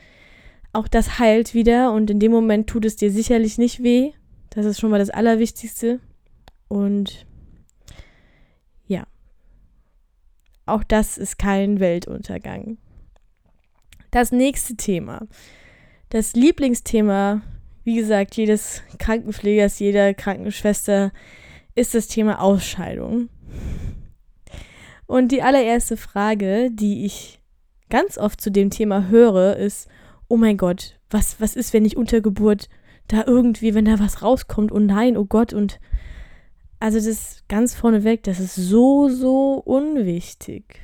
auch 0.77 0.89
das 0.89 1.19
heilt 1.19 1.55
wieder 1.55 1.93
und 1.93 2.11
in 2.11 2.21
dem 2.21 2.31
Moment 2.31 2.69
tut 2.69 2.85
es 2.85 2.97
dir 2.97 3.11
sicherlich 3.11 3.57
nicht 3.57 3.83
weh. 3.83 4.13
Das 4.51 4.67
ist 4.67 4.79
schon 4.79 4.91
mal 4.91 4.99
das 4.99 5.09
Allerwichtigste. 5.09 6.01
Und 6.69 7.27
ja, 8.87 9.07
auch 10.67 10.85
das 10.85 11.17
ist 11.17 11.39
kein 11.39 11.81
Weltuntergang. 11.81 12.77
Das 14.11 14.33
nächste 14.33 14.77
Thema. 14.77 15.27
Das 16.11 16.35
Lieblingsthema, 16.35 17.41
wie 17.85 17.97
gesagt, 17.97 18.37
jedes 18.37 18.83
Krankenpflegers, 18.99 19.79
jeder 19.79 20.13
Krankenschwester 20.13 21.11
ist 21.75 21.95
das 21.95 22.07
Thema 22.07 22.43
Ausscheidung. 22.43 23.31
Und 25.07 25.33
die 25.33 25.43
allererste 25.43 25.97
Frage, 25.97 26.71
die 26.71 27.07
ich 27.07 27.41
ganz 27.89 28.19
oft 28.19 28.41
zu 28.43 28.51
dem 28.51 28.69
Thema 28.69 29.09
höre, 29.09 29.57
ist, 29.57 29.89
oh 30.29 30.37
mein 30.37 30.57
Gott, 30.57 30.99
was, 31.11 31.41
was 31.41 31.57
ist, 31.57 31.73
wenn 31.73 31.85
ich 31.85 31.97
unter 31.97 32.21
Geburt 32.21 32.69
da 33.09 33.25
irgendwie, 33.27 33.75
wenn 33.75 33.85
da 33.85 33.99
was 34.01 34.23
rauskommt, 34.23 34.73
oh 34.73 34.79
nein, 34.79 35.17
oh 35.17 35.25
Gott, 35.25 35.53
und 35.53 35.79
also 36.81 36.99
das 36.99 37.43
ganz 37.49 37.75
vorneweg, 37.75 38.23
das 38.25 38.41
ist 38.41 38.55
so, 38.55 39.09
so 39.09 39.55
unwichtig. 39.65 40.81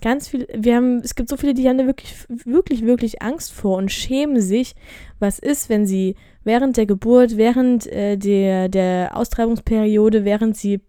Ganz 0.00 0.28
viele, 0.28 0.46
wir 0.56 0.76
haben, 0.76 1.00
es 1.00 1.14
gibt 1.14 1.28
so 1.28 1.36
viele, 1.36 1.52
die 1.52 1.68
haben 1.68 1.76
da 1.76 1.84
wirklich, 1.84 2.14
wirklich, 2.28 2.86
wirklich 2.86 3.20
Angst 3.20 3.52
vor 3.52 3.76
und 3.76 3.92
schämen 3.92 4.40
sich, 4.40 4.74
was 5.18 5.38
ist, 5.38 5.68
wenn 5.68 5.86
sie 5.86 6.14
während 6.42 6.78
der 6.78 6.86
Geburt, 6.86 7.36
während 7.36 7.86
äh, 7.86 8.16
der, 8.16 8.70
der 8.70 9.14
Austreibungsperiode, 9.14 10.24
während 10.24 10.56
sie 10.56 10.80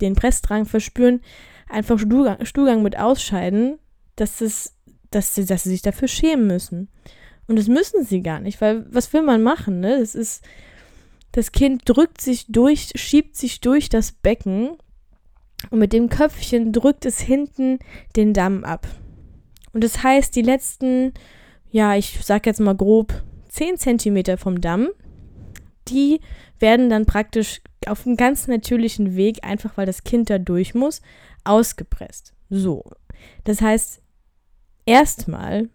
den 0.00 0.14
Pressdrang 0.14 0.64
verspüren, 0.64 1.20
einfach 1.68 1.98
Stuhlgang, 1.98 2.44
Stuhlgang 2.46 2.82
mit 2.82 2.98
ausscheiden, 2.98 3.78
dass, 4.16 4.40
es, 4.40 4.74
dass, 5.10 5.34
sie, 5.34 5.44
dass 5.44 5.64
sie 5.64 5.70
sich 5.70 5.82
dafür 5.82 6.08
schämen 6.08 6.46
müssen. 6.46 6.88
Und 7.46 7.56
das 7.56 7.68
müssen 7.68 8.04
sie 8.04 8.22
gar 8.22 8.40
nicht, 8.40 8.60
weil 8.60 8.86
was 8.90 9.12
will 9.12 9.22
man 9.22 9.42
machen, 9.42 9.80
ne? 9.80 9.98
Das 10.00 10.14
ist, 10.14 10.44
das 11.32 11.52
Kind 11.52 11.82
drückt 11.84 12.20
sich 12.20 12.46
durch, 12.48 12.92
schiebt 12.94 13.36
sich 13.36 13.60
durch 13.60 13.88
das 13.88 14.12
Becken 14.12 14.76
und 15.70 15.78
mit 15.78 15.92
dem 15.92 16.08
Köpfchen 16.08 16.72
drückt 16.72 17.04
es 17.06 17.20
hinten 17.20 17.78
den 18.16 18.32
Damm 18.32 18.64
ab. 18.64 18.86
Und 19.72 19.82
das 19.84 20.02
heißt, 20.02 20.34
die 20.36 20.42
letzten, 20.42 21.12
ja, 21.70 21.96
ich 21.96 22.20
sag 22.22 22.46
jetzt 22.46 22.60
mal 22.60 22.76
grob 22.76 23.22
10 23.48 23.76
Zentimeter 23.78 24.38
vom 24.38 24.60
Damm, 24.60 24.88
die 25.88 26.20
werden 26.60 26.88
dann 26.88 27.04
praktisch 27.04 27.60
auf 27.86 28.06
einem 28.06 28.16
ganz 28.16 28.46
natürlichen 28.46 29.16
Weg, 29.16 29.44
einfach 29.44 29.76
weil 29.76 29.86
das 29.86 30.04
Kind 30.04 30.30
da 30.30 30.38
durch 30.38 30.74
muss, 30.74 31.02
ausgepresst. 31.44 32.32
So. 32.48 32.84
Das 33.44 33.60
heißt, 33.60 34.00
erstmal 34.86 35.68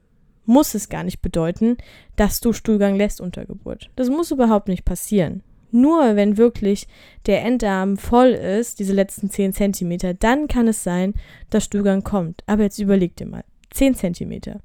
muss 0.50 0.74
es 0.74 0.90
gar 0.90 1.04
nicht 1.04 1.22
bedeuten, 1.22 1.78
dass 2.16 2.42
du 2.42 2.54
Stuhlgang 2.54 2.96
lässt 2.96 3.22
unter 3.22 3.46
Geburt. 3.46 3.92
Das 3.96 4.10
muss 4.10 4.32
überhaupt 4.32 4.68
nicht 4.68 4.84
passieren. 4.84 5.44
Nur 5.72 6.16
wenn 6.16 6.38
wirklich 6.38 6.88
der 7.28 7.46
Enddarm 7.46 7.98
voll 7.98 8.30
ist, 8.30 8.80
diese 8.80 8.94
letzten 8.94 9.30
10 9.30 9.54
Zentimeter, 9.54 10.16
dann 10.16 10.48
kann 10.48 10.68
es 10.68 10.84
sein, 10.84 11.14
dass 11.52 11.66
Stuhlgang 11.66 12.04
kommt. 12.04 12.44
Aber 12.48 12.64
jetzt 12.64 12.80
überleg 12.80 13.16
dir 13.16 13.28
mal, 13.28 13.44
10 13.70 13.94
Zentimeter. 13.94 14.62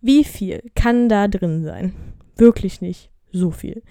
Wie 0.00 0.24
viel 0.24 0.60
kann 0.74 1.08
da 1.08 1.28
drin 1.28 1.62
sein? 1.62 1.94
Wirklich 2.36 2.80
nicht 2.80 3.10
so 3.30 3.52
viel. 3.52 3.82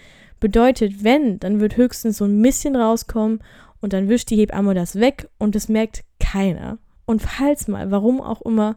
Bedeutet, 0.41 1.05
wenn, 1.05 1.39
dann 1.39 1.61
wird 1.61 1.77
höchstens 1.77 2.17
so 2.17 2.25
ein 2.25 2.41
bisschen 2.41 2.75
rauskommen 2.75 3.39
und 3.79 3.93
dann 3.93 4.09
wischt 4.09 4.29
die 4.31 4.35
Hebamme 4.35 4.73
das 4.73 4.99
weg 4.99 5.29
und 5.37 5.55
das 5.55 5.69
merkt 5.69 6.03
keiner. 6.19 6.77
Und 7.05 7.21
falls 7.21 7.69
mal, 7.69 7.89
warum 7.89 8.19
auch 8.19 8.41
immer, 8.41 8.75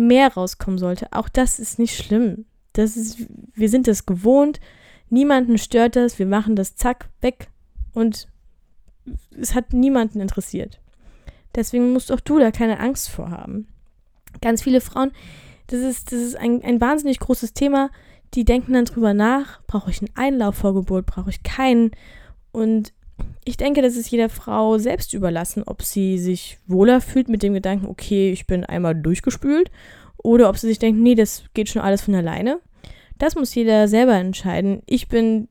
mehr 0.00 0.32
rauskommen 0.34 0.78
sollte, 0.78 1.08
auch 1.12 1.28
das 1.28 1.58
ist 1.58 1.78
nicht 1.78 1.96
schlimm. 1.96 2.46
Das 2.72 2.96
ist, 2.96 3.18
wir 3.54 3.68
sind 3.68 3.88
es 3.88 4.06
gewohnt, 4.06 4.60
Niemanden 5.10 5.58
stört 5.58 5.96
das, 5.96 6.20
wir 6.20 6.26
machen 6.26 6.54
das 6.54 6.76
zack, 6.76 7.08
weg 7.20 7.48
und 7.92 8.28
es 9.36 9.54
hat 9.56 9.72
niemanden 9.72 10.20
interessiert. 10.20 10.80
Deswegen 11.56 11.92
musst 11.92 12.12
auch 12.12 12.20
du 12.20 12.38
da 12.38 12.52
keine 12.52 12.78
Angst 12.78 13.08
vor 13.08 13.30
haben. 13.30 13.66
Ganz 14.40 14.62
viele 14.62 14.80
Frauen, 14.80 15.10
das 15.66 15.80
ist, 15.80 16.12
das 16.12 16.20
ist 16.20 16.36
ein, 16.36 16.62
ein 16.62 16.80
wahnsinnig 16.80 17.18
großes 17.18 17.54
Thema, 17.54 17.90
die 18.34 18.44
denken 18.44 18.72
dann 18.72 18.84
drüber 18.84 19.12
nach, 19.12 19.60
brauche 19.66 19.90
ich 19.90 20.00
einen 20.00 20.14
Einlauf 20.14 20.54
vor 20.54 20.74
Geburt, 20.74 21.06
brauche 21.06 21.30
ich 21.30 21.42
keinen. 21.42 21.90
Und 22.52 22.92
ich 23.44 23.56
denke, 23.56 23.82
das 23.82 23.96
ist 23.96 24.10
jeder 24.10 24.28
Frau 24.28 24.78
selbst 24.78 25.14
überlassen, 25.14 25.62
ob 25.64 25.82
sie 25.82 26.18
sich 26.18 26.58
wohler 26.66 27.00
fühlt 27.00 27.28
mit 27.28 27.42
dem 27.42 27.54
Gedanken, 27.54 27.86
okay, 27.86 28.30
ich 28.30 28.46
bin 28.46 28.64
einmal 28.64 28.94
durchgespült, 28.94 29.70
oder 30.22 30.48
ob 30.48 30.58
sie 30.58 30.68
sich 30.68 30.78
denkt, 30.78 31.00
nee, 31.00 31.14
das 31.14 31.44
geht 31.54 31.68
schon 31.68 31.82
alles 31.82 32.02
von 32.02 32.14
alleine. 32.14 32.60
Das 33.18 33.34
muss 33.34 33.54
jeder 33.54 33.88
selber 33.88 34.14
entscheiden. 34.14 34.82
Ich 34.86 35.08
bin 35.08 35.48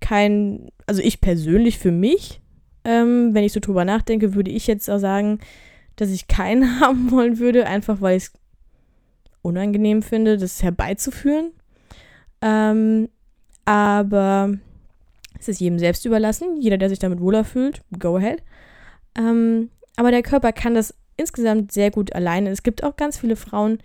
kein, 0.00 0.68
also 0.86 1.00
ich 1.00 1.20
persönlich 1.20 1.78
für 1.78 1.92
mich, 1.92 2.40
ähm, 2.84 3.30
wenn 3.32 3.44
ich 3.44 3.52
so 3.52 3.60
drüber 3.60 3.84
nachdenke, 3.84 4.34
würde 4.34 4.50
ich 4.50 4.66
jetzt 4.66 4.90
auch 4.90 4.98
sagen, 4.98 5.38
dass 5.96 6.10
ich 6.10 6.28
keinen 6.28 6.80
haben 6.80 7.10
wollen 7.10 7.38
würde, 7.38 7.66
einfach 7.66 8.00
weil 8.00 8.18
ich 8.18 8.24
es 8.24 8.32
unangenehm 9.42 10.02
finde, 10.02 10.36
das 10.36 10.62
herbeizuführen. 10.62 11.52
Ähm, 12.42 13.08
aber 13.64 14.54
es 15.44 15.56
ist 15.56 15.60
jedem 15.60 15.78
selbst 15.78 16.04
überlassen. 16.04 16.60
Jeder, 16.60 16.78
der 16.78 16.88
sich 16.88 16.98
damit 16.98 17.20
wohler 17.20 17.44
fühlt, 17.44 17.82
go 17.98 18.16
ahead. 18.16 18.42
Ähm, 19.16 19.70
aber 19.96 20.10
der 20.10 20.22
Körper 20.22 20.52
kann 20.52 20.74
das 20.74 20.94
insgesamt 21.16 21.72
sehr 21.72 21.90
gut 21.90 22.14
alleine. 22.14 22.50
Es 22.50 22.62
gibt 22.62 22.82
auch 22.82 22.96
ganz 22.96 23.18
viele 23.18 23.36
Frauen, 23.36 23.78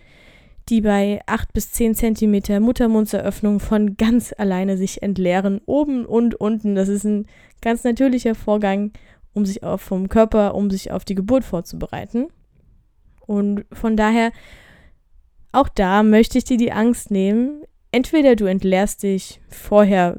die 0.69 0.81
bei 0.81 1.21
8 1.25 1.53
bis 1.53 1.71
10 1.71 1.95
Zentimeter 1.95 2.59
Muttermundseröffnung 2.59 3.59
von 3.59 3.97
ganz 3.97 4.33
alleine 4.37 4.77
sich 4.77 5.01
entleeren, 5.01 5.61
oben 5.65 6.05
und 6.05 6.35
unten. 6.35 6.75
Das 6.75 6.89
ist 6.89 7.03
ein 7.03 7.25
ganz 7.61 7.83
natürlicher 7.83 8.35
Vorgang, 8.35 8.91
um 9.33 9.45
sich 9.45 9.63
auf 9.63 9.81
vom 9.81 10.09
Körper, 10.09 10.55
um 10.55 10.69
sich 10.69 10.91
auf 10.91 11.05
die 11.05 11.15
Geburt 11.15 11.43
vorzubereiten. 11.43 12.27
Und 13.25 13.65
von 13.71 13.97
daher, 13.97 14.31
auch 15.51 15.69
da 15.69 16.03
möchte 16.03 16.37
ich 16.37 16.43
dir 16.43 16.57
die 16.57 16.71
Angst 16.71 17.11
nehmen. 17.11 17.63
Entweder 17.91 18.35
du 18.35 18.45
entleerst 18.45 19.03
dich 19.03 19.41
vorher 19.49 20.17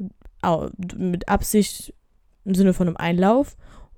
mit 0.97 1.29
Absicht 1.29 1.93
im 2.45 2.55
Sinne 2.55 2.73
von 2.73 2.87
einem 2.87 2.97
Einlauf, 2.97 3.55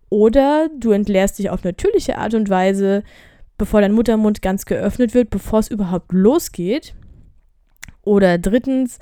oder 0.10 0.70
du 0.78 0.92
entleerst 0.92 1.40
dich 1.40 1.50
auf 1.50 1.64
natürliche 1.64 2.18
Art 2.18 2.36
und 2.36 2.50
Weise 2.50 3.04
bevor 3.58 3.82
dein 3.82 3.94
Muttermund 3.94 4.42
ganz 4.42 4.66
geöffnet 4.66 5.14
wird, 5.14 5.30
bevor 5.30 5.60
es 5.60 5.70
überhaupt 5.70 6.12
losgeht. 6.12 6.96
Oder 8.04 8.38
drittens, 8.38 9.00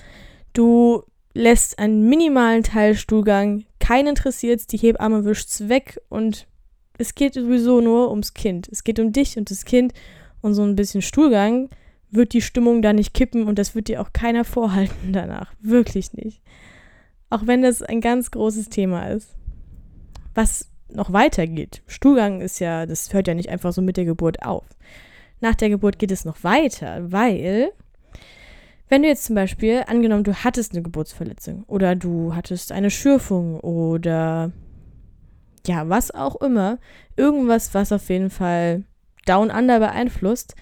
du 0.54 1.04
lässt 1.34 1.80
einen 1.80 2.08
minimalen 2.08 2.64
Teil 2.64 2.96
Stuhlgang, 2.96 3.66
keinen 3.80 4.10
interessiert 4.10 4.72
die 4.72 4.78
Hebamme 4.78 5.26
wischt 5.26 5.50
es 5.50 5.70
weg 5.70 6.00
und 6.10 6.48
es 6.98 7.16
geht 7.16 7.34
sowieso 7.34 7.82
nur 7.82 8.12
ums 8.12 8.34
Kind. 8.34 8.70
Es 8.72 8.84
geht 8.84 9.00
um 9.00 9.12
dich 9.12 9.38
und 9.38 9.50
das 9.50 9.66
Kind 9.66 9.94
und 10.42 10.54
so 10.54 10.64
ein 10.64 10.76
bisschen 10.76 11.02
Stuhlgang 11.02 11.70
wird 12.12 12.34
die 12.34 12.42
Stimmung 12.42 12.82
da 12.82 12.94
nicht 12.94 13.14
kippen 13.14 13.48
und 13.48 13.58
das 13.58 13.74
wird 13.74 13.88
dir 13.88 14.02
auch 14.02 14.14
keiner 14.14 14.44
vorhalten 14.44 15.14
danach. 15.14 15.54
Wirklich 15.62 16.14
nicht. 16.14 16.42
Auch 17.32 17.48
wenn 17.48 17.62
das 17.62 17.82
ein 17.82 18.02
ganz 18.02 18.30
großes 18.30 18.70
Thema 18.70 19.08
ist. 19.08 19.36
Was 20.36 20.70
noch 20.90 21.14
weitergeht. 21.14 21.82
Stuhlgang 21.88 22.42
ist 22.42 22.60
ja, 22.60 22.86
das 22.86 23.14
hört 23.14 23.28
ja 23.28 23.34
nicht 23.34 23.50
einfach 23.50 23.72
so 23.72 23.82
mit 23.82 23.96
der 23.96 24.04
Geburt 24.04 24.44
auf. 24.44 24.66
Nach 25.40 25.56
der 25.56 25.70
Geburt 25.70 25.98
geht 25.98 26.12
es 26.12 26.26
noch 26.26 26.44
weiter, 26.44 27.10
weil 27.10 27.72
wenn 28.90 29.02
du 29.02 29.08
jetzt 29.08 29.24
zum 29.24 29.36
Beispiel, 29.36 29.84
angenommen, 29.88 30.26
du 30.26 30.44
hattest 30.44 30.74
eine 30.74 30.82
Geburtsverletzung 30.82 31.64
oder 31.68 31.96
du 31.96 32.36
hattest 32.36 32.74
eine 32.74 32.92
Schürfung 32.92 33.62
oder 33.62 34.52
ja, 35.66 35.88
was 35.88 36.12
auch 36.12 36.36
immer, 36.42 36.80
irgendwas, 37.16 37.74
was 37.74 37.94
auf 37.94 38.10
jeden 38.10 38.30
Fall 38.30 38.84
Down 39.26 39.52
Under 39.52 39.80
beeinflusst. 39.80 40.56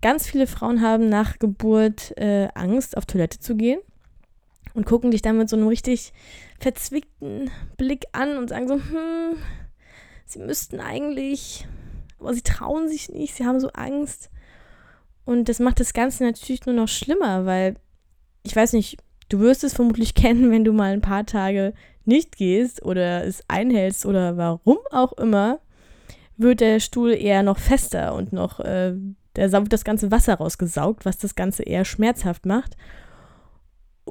Ganz 0.00 0.28
viele 0.28 0.46
Frauen 0.46 0.80
haben 0.80 1.08
nach 1.08 1.40
Geburt 1.40 2.16
äh, 2.16 2.48
Angst, 2.54 2.96
auf 2.96 3.06
Toilette 3.06 3.40
zu 3.40 3.56
gehen 3.56 3.80
und 4.74 4.84
gucken 4.86 5.12
dich 5.12 5.22
dann 5.22 5.38
mit 5.38 5.48
so 5.48 5.56
einem 5.56 5.68
richtig 5.68 6.12
verzwickten 6.58 7.50
Blick 7.76 8.04
an 8.12 8.36
und 8.36 8.50
sagen 8.50 8.68
so, 8.68 8.74
hm, 8.74 9.36
sie 10.26 10.40
müssten 10.40 10.80
eigentlich, 10.80 11.66
aber 12.18 12.34
sie 12.34 12.42
trauen 12.42 12.88
sich 12.88 13.08
nicht, 13.08 13.34
sie 13.34 13.46
haben 13.46 13.60
so 13.60 13.68
Angst. 13.68 14.30
Und 15.24 15.48
das 15.48 15.60
macht 15.60 15.80
das 15.80 15.94
Ganze 15.94 16.24
natürlich 16.24 16.66
nur 16.66 16.74
noch 16.74 16.88
schlimmer, 16.88 17.46
weil 17.46 17.76
ich 18.42 18.54
weiß 18.54 18.74
nicht, 18.74 18.98
du 19.28 19.40
wirst 19.40 19.64
es 19.64 19.74
vermutlich 19.74 20.14
kennen, 20.14 20.50
wenn 20.50 20.64
du 20.64 20.72
mal 20.72 20.92
ein 20.92 21.00
paar 21.00 21.24
Tage 21.24 21.72
nicht 22.04 22.36
gehst 22.36 22.84
oder 22.84 23.24
es 23.24 23.42
einhältst 23.48 24.04
oder 24.04 24.36
warum 24.36 24.78
auch 24.90 25.12
immer, 25.14 25.60
wird 26.36 26.60
der 26.60 26.80
Stuhl 26.80 27.12
eher 27.12 27.42
noch 27.42 27.58
fester 27.58 28.14
und 28.14 28.32
noch 28.32 28.60
äh, 28.60 28.94
Da 29.34 29.52
wird 29.52 29.72
das 29.72 29.84
ganze 29.84 30.10
Wasser 30.10 30.34
rausgesaugt, 30.34 31.04
was 31.04 31.16
das 31.16 31.36
Ganze 31.36 31.62
eher 31.62 31.84
schmerzhaft 31.84 32.44
macht. 32.44 32.76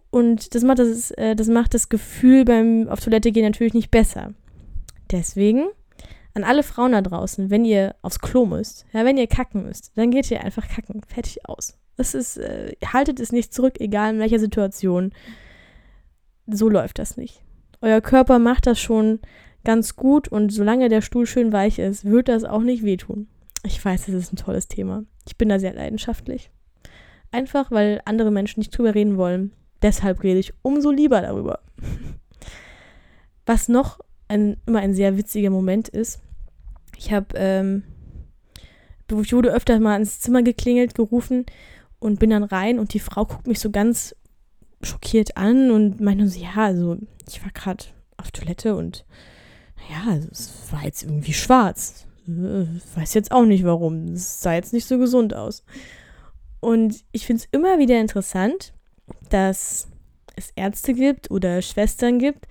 Und 0.10 0.56
das 0.56 0.64
macht 0.64 0.80
das, 0.80 1.12
äh, 1.12 1.36
das 1.36 1.48
macht 1.48 1.74
das 1.74 1.90
Gefühl 1.90 2.46
beim 2.46 2.88
auf 2.90 3.00
Toilette 3.00 3.32
gehen 3.32 3.46
natürlich 3.46 3.74
nicht 3.74 3.92
besser. 3.92 4.34
Deswegen 5.12 5.66
an 6.34 6.44
alle 6.44 6.64
Frauen 6.64 6.94
da 6.94 7.02
draußen, 7.02 7.50
wenn 7.50 7.66
ihr 7.66 7.96
aufs 8.02 8.20
Klo 8.20 8.46
müsst, 8.46 8.86
ja, 8.92 9.06
wenn 9.06 9.18
ihr 9.18 9.28
kacken 9.28 9.64
müsst, 9.64 9.92
dann 9.96 10.12
geht 10.12 10.30
ihr 10.32 10.44
einfach 10.44 10.68
kacken. 10.68 11.02
Fertig 11.08 11.48
aus. 11.48 11.78
Es 11.98 12.16
ist, 12.16 12.38
äh, 12.38 12.76
haltet 12.86 13.20
es 13.20 13.32
nicht 13.32 13.54
zurück, 13.54 13.80
egal 13.80 14.14
in 14.16 14.20
welcher 14.20 14.40
Situation. 14.40 15.14
So 16.48 16.70
läuft 16.70 17.00
das 17.00 17.18
nicht. 17.18 17.44
Euer 17.82 18.02
Körper 18.02 18.40
macht 18.40 18.66
das 18.66 18.80
schon 18.80 19.20
ganz 19.64 19.96
gut 19.96 20.28
und 20.28 20.50
solange 20.50 20.90
der 20.90 21.02
Stuhl 21.02 21.26
schön 21.26 21.54
weich 21.54 21.80
ist, 21.80 22.06
wird 22.06 22.28
das 22.28 22.44
auch 22.44 22.62
nicht 22.62 22.84
wehtun. 22.84 23.28
Ich 23.64 23.84
weiß, 23.84 24.08
das 24.08 24.16
ist 24.16 24.34
ein 24.34 24.38
tolles 24.38 24.68
Thema. 24.68 25.06
Ich 25.28 25.38
bin 25.38 25.50
da 25.50 25.60
sehr 25.60 25.74
leidenschaftlich. 25.74 26.50
Einfach, 27.32 27.72
weil 27.72 28.02
andere 28.06 28.32
Menschen 28.32 28.60
nicht 28.60 28.78
drüber 28.78 28.94
reden 28.94 29.18
wollen. 29.18 29.54
Deshalb 29.84 30.24
rede 30.24 30.40
ich 30.40 30.54
umso 30.64 30.90
lieber 30.90 31.22
darüber. 31.22 31.60
Was 33.46 33.68
noch 33.68 34.00
ein, 34.28 34.58
immer 34.66 34.80
ein 34.80 34.96
sehr 34.96 35.18
witziger 35.18 35.50
Moment 35.50 35.90
ist, 35.90 36.22
ich 36.98 37.12
habe, 37.12 37.28
ähm, 37.36 37.84
ich 39.22 39.34
wurde 39.34 39.54
öfter 39.54 39.80
mal 39.80 39.98
ins 39.98 40.22
Zimmer 40.22 40.42
geklingelt, 40.42 40.96
gerufen 40.96 41.46
und 42.00 42.20
bin 42.20 42.32
dann 42.32 42.44
rein 42.44 42.80
und 42.80 42.94
die 42.94 43.00
Frau 43.00 43.26
guckt 43.26 43.46
mich 43.46 43.60
so 43.60 43.70
ganz 43.70 44.16
schockiert 44.82 45.38
an 45.38 45.70
und 45.70 46.02
meinte 46.02 46.28
so, 46.28 46.40
ja, 46.40 46.56
also 46.56 46.98
ich 47.28 47.44
war 47.44 47.52
gerade 47.52 47.86
auf 48.18 48.32
Toilette 48.32 48.76
und 48.76 49.06
naja, 49.78 50.12
also, 50.12 50.30
es 50.32 50.72
war 50.72 50.84
jetzt 50.84 51.04
irgendwie 51.04 51.34
schwarz. 51.34 52.08
Äh, 52.28 52.66
weiß 52.96 53.14
jetzt 53.14 53.32
auch 53.32 53.46
nicht 53.46 53.66
warum. 53.66 54.14
Es 54.14 54.42
sah 54.42 54.54
jetzt 54.54 54.74
nicht 54.74 54.88
so 54.88 54.98
gesund 54.98 55.34
aus. 55.34 55.64
Und 56.60 57.04
ich 57.12 57.26
finde 57.26 57.44
es 57.44 57.50
immer 57.52 57.80
wieder 57.80 58.00
interessant, 58.00 58.74
dass 59.30 59.88
es 60.36 60.52
Ärzte 60.56 60.94
gibt 60.94 61.32
oder 61.32 61.62
Schwestern 61.62 62.20
gibt, 62.20 62.48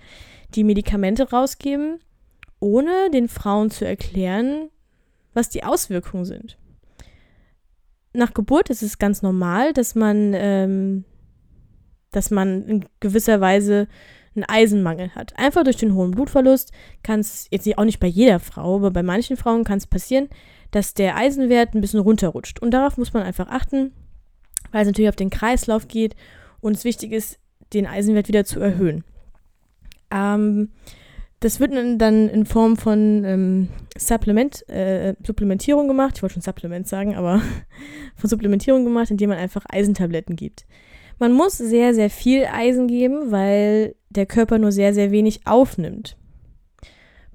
die 0.55 0.63
Medikamente 0.63 1.29
rausgeben, 1.29 1.99
ohne 2.59 3.09
den 3.11 3.27
Frauen 3.27 3.71
zu 3.71 3.85
erklären, 3.85 4.69
was 5.33 5.49
die 5.49 5.63
Auswirkungen 5.63 6.25
sind. 6.25 6.57
Nach 8.13 8.33
Geburt 8.33 8.69
ist 8.69 8.83
es 8.83 8.99
ganz 8.99 9.21
normal, 9.21 9.73
dass 9.73 9.95
man, 9.95 10.33
ähm, 10.35 11.03
dass 12.11 12.29
man 12.29 12.63
in 12.67 12.85
gewisser 12.99 13.41
Weise 13.41 13.87
einen 14.35 14.45
Eisenmangel 14.45 15.13
hat. 15.15 15.37
Einfach 15.37 15.63
durch 15.63 15.77
den 15.77 15.95
hohen 15.95 16.11
Blutverlust 16.11 16.71
kann 17.01 17.19
es, 17.19 17.47
jetzt 17.51 17.67
auch 17.77 17.83
nicht 17.83 17.99
bei 17.99 18.07
jeder 18.07 18.39
Frau, 18.39 18.77
aber 18.77 18.91
bei 18.91 19.03
manchen 19.03 19.37
Frauen 19.37 19.63
kann 19.63 19.77
es 19.77 19.87
passieren, 19.87 20.29
dass 20.71 20.93
der 20.93 21.17
Eisenwert 21.17 21.73
ein 21.73 21.81
bisschen 21.81 21.99
runterrutscht. 21.99 22.59
Und 22.59 22.71
darauf 22.71 22.97
muss 22.97 23.13
man 23.13 23.23
einfach 23.23 23.47
achten, 23.47 23.93
weil 24.71 24.81
es 24.81 24.87
natürlich 24.87 25.09
auf 25.09 25.15
den 25.15 25.29
Kreislauf 25.29 25.87
geht 25.87 26.15
und 26.63 26.77
es 26.77 26.85
wichtig 26.85 27.11
ist, 27.11 27.39
den 27.73 27.85
Eisenwert 27.85 28.27
wieder 28.27 28.45
zu 28.45 28.59
erhöhen. 28.59 29.03
Ähm, 30.11 30.69
das 31.41 31.59
wird 31.59 31.73
dann 31.73 32.29
in 32.29 32.45
Form 32.45 32.77
von 32.77 33.25
ähm, 33.25 33.67
Supplement, 33.97 34.67
äh, 34.69 35.13
Supplementierung 35.25 35.89
gemacht. 35.89 36.13
Ich 36.15 36.23
wollte 36.23 36.33
schon 36.33 36.41
Supplement 36.41 36.87
sagen, 36.87 37.15
aber 37.15 37.41
von 38.15 38.29
Supplementierung 38.29 38.85
gemacht, 38.85 39.11
indem 39.11 39.29
man 39.29 39.39
einfach 39.39 39.65
Eisentabletten 39.69 40.37
gibt. 40.37 40.65
Man 41.19 41.33
muss 41.33 41.57
sehr, 41.57 41.93
sehr 41.93 42.09
viel 42.09 42.45
Eisen 42.45 42.87
geben, 42.87 43.31
weil 43.31 43.95
der 44.09 44.25
Körper 44.25 44.57
nur 44.57 44.71
sehr, 44.71 44.93
sehr 44.93 45.11
wenig 45.11 45.41
aufnimmt. 45.45 46.17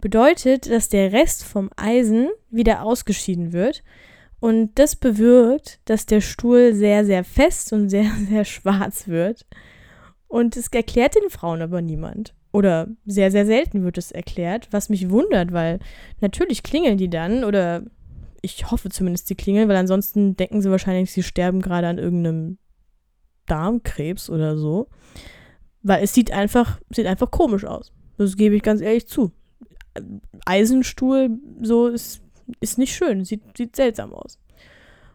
Bedeutet, 0.00 0.70
dass 0.70 0.88
der 0.88 1.12
Rest 1.12 1.44
vom 1.44 1.70
Eisen 1.76 2.28
wieder 2.50 2.82
ausgeschieden 2.82 3.52
wird. 3.52 3.82
Und 4.40 4.78
das 4.78 4.97
bewirkt, 4.97 5.80
dass 5.85 6.07
der 6.07 6.21
Stuhl 6.21 6.75
sehr, 6.75 7.04
sehr 7.04 7.25
fest 7.25 7.73
und 7.73 7.88
sehr, 7.88 8.11
sehr 8.28 8.45
schwarz 8.45 9.08
wird. 9.08 9.47
Und 10.28 10.56
es 10.56 10.69
erklärt 10.69 11.17
den 11.17 11.30
Frauen 11.30 11.62
aber 11.62 11.82
niemand. 11.82 12.34
Oder 12.52 12.89
sehr, 13.04 13.30
sehr 13.30 13.47
selten 13.47 13.84
wird 13.84 13.99
es 13.99 14.10
erklärt, 14.10 14.69
was 14.71 14.89
mich 14.89 15.10
wundert, 15.10 15.52
weil 15.52 15.80
natürlich 16.21 16.62
klingeln 16.62 16.97
die 16.97 17.10
dann 17.10 17.45
oder 17.45 17.82
ich 18.41 18.71
hoffe 18.71 18.89
zumindest, 18.89 19.26
sie 19.26 19.34
klingeln, 19.34 19.69
weil 19.69 19.76
ansonsten 19.76 20.36
denken 20.36 20.62
sie 20.62 20.71
wahrscheinlich, 20.71 21.10
sie 21.10 21.23
sterben 21.23 21.60
gerade 21.60 21.89
an 21.89 21.99
irgendeinem 21.99 22.58
Darmkrebs 23.47 24.30
oder 24.30 24.56
so. 24.56 24.89
Weil 25.82 26.02
es 26.02 26.15
sieht 26.15 26.30
einfach, 26.30 26.80
sieht 26.91 27.06
einfach 27.06 27.30
komisch 27.30 27.65
aus. 27.65 27.93
Das 28.17 28.36
gebe 28.36 28.56
ich 28.56 28.62
ganz 28.62 28.80
ehrlich 28.80 29.06
zu. 29.08 29.32
Eisenstuhl, 30.45 31.30
so 31.60 31.89
ist, 31.89 32.23
ist 32.61 32.78
nicht 32.78 32.95
schön, 32.95 33.25
sieht, 33.25 33.43
sieht 33.56 33.76
seltsam 33.76 34.13
aus. 34.13 34.39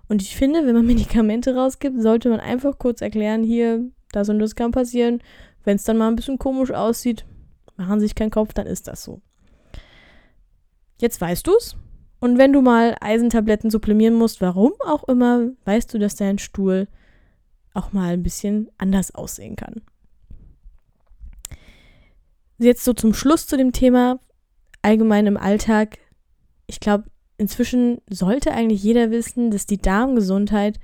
Und 0.08 0.22
ich 0.22 0.36
finde, 0.36 0.66
wenn 0.66 0.76
man 0.76 0.86
Medikamente 0.88 1.56
rausgibt, 1.56 2.02
sollte 2.02 2.30
man 2.30 2.40
einfach 2.40 2.78
kurz 2.78 3.02
erklären, 3.02 3.44
hier, 3.44 3.86
das 4.12 4.30
und 4.30 4.40
das 4.40 4.56
kann 4.56 4.72
passieren. 4.72 5.22
Wenn 5.64 5.78
es 5.78 5.84
dann 5.84 5.98
mal 5.98 6.08
ein 6.08 6.16
bisschen 6.16 6.38
komisch 6.38 6.72
aussieht, 6.72 7.26
machen 7.78 8.00
sich 8.00 8.16
keinen 8.16 8.32
Kopf, 8.32 8.54
dann 8.54 8.68
ist 8.68 8.88
das 8.88 9.04
so. 9.04 9.22
Jetzt 11.00 11.20
weißt 11.20 11.46
du's. 11.48 11.76
Und 12.20 12.38
wenn 12.38 12.54
du 12.54 12.62
mal 12.62 12.96
Eisentabletten 13.02 13.70
supplimieren 13.70 14.14
musst, 14.14 14.40
warum 14.40 14.72
auch 14.86 15.04
immer, 15.06 15.50
weißt 15.66 15.94
du, 15.94 16.00
dass 16.00 16.16
dein 16.16 16.38
Stuhl 16.38 16.88
auch 17.74 17.92
mal 17.92 18.14
ein 18.14 18.24
bisschen 18.24 18.70
anders 18.78 19.14
aussehen 19.14 19.56
kann. 19.56 19.82
Jetzt 22.60 22.86
so 22.86 22.94
zum 22.94 23.14
Schluss 23.14 23.48
zu 23.48 23.58
dem 23.58 23.74
Thema 23.74 24.20
allgemein 24.82 25.28
im 25.28 25.38
Alltag. 25.38 25.98
Ich 26.68 26.80
glaube, 26.80 27.06
inzwischen 27.44 28.00
sollte 28.10 28.52
eigentlich 28.52 28.82
jeder 28.84 29.12
wissen, 29.12 29.52
dass 29.52 29.66
die 29.66 29.82
Darmgesundheit 29.82 30.80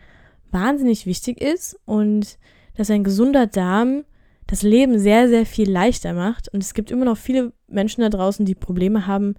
wahnsinnig 0.52 1.06
wichtig 1.06 1.41
ist 1.41 1.80
und 1.86 2.38
dass 2.76 2.89
ein 2.91 3.04
gesunder 3.04 3.48
Darm 3.48 4.04
das 4.48 4.62
Leben 4.62 5.00
sehr, 5.00 5.30
sehr 5.30 5.45
viel 5.45 5.69
leichter 5.69 6.13
macht. 6.13 6.50
Und 6.50 6.63
es 6.63 6.74
gibt 6.74 6.91
immer 6.91 7.06
noch 7.06 7.17
viele 7.17 7.54
Menschen 7.67 8.02
da 8.02 8.10
draußen, 8.10 8.45
die 8.45 8.56
Probleme 8.56 9.08
haben, 9.08 9.36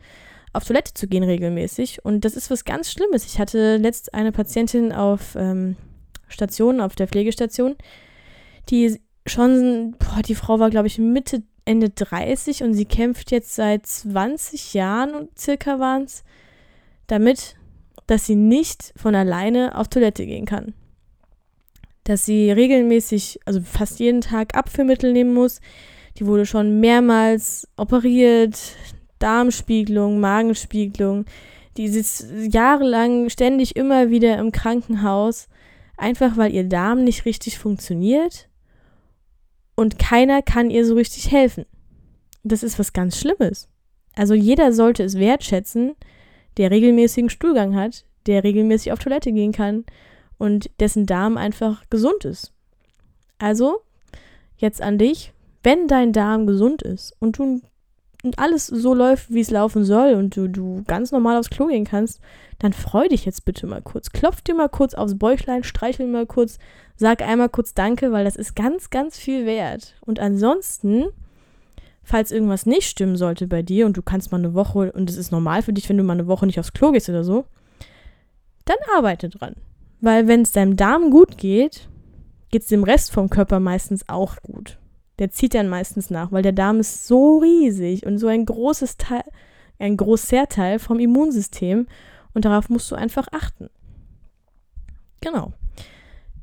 auf 0.53 0.65
Toilette 0.65 0.95
zu 0.95 1.09
gehen 1.09 1.25
regelmäßig. 1.25 2.05
Und 2.05 2.25
das 2.25 2.37
ist 2.37 2.51
was 2.51 2.65
ganz 2.65 2.91
Schlimmes. 2.91 3.27
Ich 3.27 3.39
hatte 3.39 3.77
letzt 3.77 4.15
eine 4.15 4.33
Patientin 4.33 4.93
auf 4.93 5.37
ähm, 5.37 5.77
Station, 6.29 6.81
auf 6.81 6.95
der 6.95 7.09
Pflegestation, 7.09 7.77
die 8.69 9.01
schon, 9.27 9.97
boah, 9.99 10.23
die 10.23 10.35
Frau 10.35 10.59
war, 10.59 10.71
glaube 10.71 10.87
ich, 10.87 10.99
Mitte, 10.99 11.43
Ende 11.65 11.91
30 11.91 12.63
und 12.63 12.75
sie 12.75 12.85
kämpft 12.85 13.31
jetzt 13.31 13.55
seit 13.55 13.87
20 13.87 14.75
Jahren 14.75 15.29
circa 15.37 15.79
waren 15.79 16.05
es, 16.05 16.25
damit, 17.11 17.57
dass 18.07 18.27
sie 18.27 18.37
nicht 18.37 18.93
von 18.97 19.15
alleine 19.15 19.77
auf 19.77 19.89
Toilette 19.89 20.27
gehen 20.27 20.47
kann 20.47 20.75
dass 22.11 22.25
sie 22.25 22.51
regelmäßig, 22.51 23.39
also 23.45 23.61
fast 23.61 24.01
jeden 24.01 24.21
Tag 24.21 24.57
Abführmittel 24.57 25.13
nehmen 25.13 25.33
muss. 25.33 25.61
Die 26.17 26.27
wurde 26.27 26.45
schon 26.45 26.81
mehrmals 26.81 27.69
operiert, 27.77 28.59
Darmspiegelung, 29.21 30.19
Magenspiegelung. 30.19 31.25
Die 31.77 31.89
sitzt 31.89 32.27
jahrelang 32.53 33.31
ständig 33.31 33.77
immer 33.77 34.11
wieder 34.11 34.39
im 34.39 34.51
Krankenhaus, 34.51 35.49
einfach 35.97 36.37
weil 36.37 36.53
ihr 36.53 36.65
Darm 36.65 37.05
nicht 37.05 37.27
richtig 37.27 37.59
funktioniert 37.59 38.49
und 39.77 40.01
keiner 40.01 40.43
kann 40.43 40.69
ihr 40.69 40.85
so 40.85 40.95
richtig 40.95 41.31
helfen. 41.31 41.65
Das 42.43 42.63
ist 42.63 42.79
was 42.79 42.93
ganz 42.93 43.19
Schlimmes. 43.19 43.69
Also 44.17 44.35
jeder 44.35 44.73
sollte 44.73 45.05
es 45.05 45.17
wertschätzen, 45.17 45.95
der 46.61 46.71
regelmäßigen 46.71 47.31
Stuhlgang 47.31 47.75
hat, 47.75 48.05
der 48.27 48.45
regelmäßig 48.45 48.93
auf 48.93 48.99
Toilette 48.99 49.33
gehen 49.33 49.53
kann 49.53 49.87
und 50.37 50.69
dessen 50.79 51.07
Darm 51.07 51.39
einfach 51.39 51.89
gesund 51.89 52.27
ist. 52.27 52.53
Also, 53.39 53.81
jetzt 54.59 54.83
an 54.83 54.99
dich, 54.99 55.33
wenn 55.63 55.89
dein 55.89 56.13
Darm 56.13 56.47
gesund 56.47 56.83
ist 56.83 57.17
und 57.19 57.39
du 57.39 57.63
und 58.23 58.39
alles 58.39 58.67
so 58.67 58.93
läuft, 58.93 59.33
wie 59.33 59.41
es 59.41 59.51
laufen 59.51 59.87
soll 59.87 60.13
und 60.13 60.37
du, 60.37 60.47
du 60.47 60.83
ganz 60.87 61.11
normal 61.11 61.39
aufs 61.39 61.49
Klo 61.49 61.69
gehen 61.69 61.87
kannst, 61.87 62.21
dann 62.59 62.75
freu 62.75 63.09
dich 63.09 63.25
jetzt 63.25 63.47
bitte 63.47 63.67
mal 63.67 63.81
kurz. 63.81 64.11
Klopf 64.11 64.43
dir 64.43 64.55
mal 64.55 64.69
kurz 64.69 64.93
aufs 64.93 65.19
Bäuchlein, 65.19 65.65
streichel 65.65 66.07
mal 66.07 66.27
kurz, 66.27 66.59
sag 66.97 67.23
einmal 67.23 67.49
kurz 67.49 67.73
Danke, 67.73 68.13
weil 68.13 68.27
das 68.27 68.37
ist 68.37 68.55
ganz, 68.55 68.91
ganz 68.91 69.17
viel 69.17 69.47
wert. 69.47 69.95
Und 70.05 70.21
ansonsten, 70.21 71.07
falls 72.11 72.33
irgendwas 72.33 72.67
nicht 72.67 72.89
stimmen 72.89 73.17
sollte 73.17 73.47
bei 73.47 73.63
dir 73.63 73.87
und 73.87 73.97
du 73.97 74.03
kannst 74.03 74.33
mal 74.33 74.39
eine 74.39 74.53
Woche, 74.53 74.91
und 74.93 75.09
es 75.09 75.17
ist 75.17 75.31
normal 75.31 75.63
für 75.63 75.73
dich, 75.73 75.89
wenn 75.89 75.97
du 75.97 76.03
mal 76.03 76.15
eine 76.15 76.27
Woche 76.27 76.45
nicht 76.45 76.59
aufs 76.59 76.73
Klo 76.73 76.91
gehst 76.91 77.09
oder 77.09 77.23
so, 77.23 77.45
dann 78.65 78.77
arbeite 78.97 79.29
dran. 79.29 79.55
Weil 80.01 80.27
wenn 80.27 80.43
es 80.43 80.51
deinem 80.51 80.77
Darm 80.77 81.11
gut 81.11 81.39
geht, 81.39 81.89
geht 82.51 82.63
es 82.63 82.69
dem 82.69 82.83
Rest 82.83 83.13
vom 83.13 83.31
Körper 83.31 83.61
meistens 83.61 84.09
auch 84.09 84.37
gut. 84.43 84.79
Der 85.21 85.31
zieht 85.31 85.55
dann 85.55 85.69
meistens 85.69 86.11
nach, 86.11 86.33
weil 86.33 86.43
der 86.43 86.53
Darm 86.53 86.81
ist 86.81 87.07
so 87.07 87.39
riesig 87.39 88.05
und 88.07 88.19
so 88.19 88.27
ein 88.27 88.45
großes 88.45 88.97
Teil, 88.97 89.23
ein 89.79 89.97
großer 89.97 90.49
Teil 90.49 90.81
vom 90.81 90.99
Immunsystem 90.99 91.87
und 92.35 92.45
darauf 92.45 92.69
musst 92.71 92.91
du 92.91 92.97
einfach 92.97 93.29
achten. 93.31 93.71
Genau. 95.21 95.53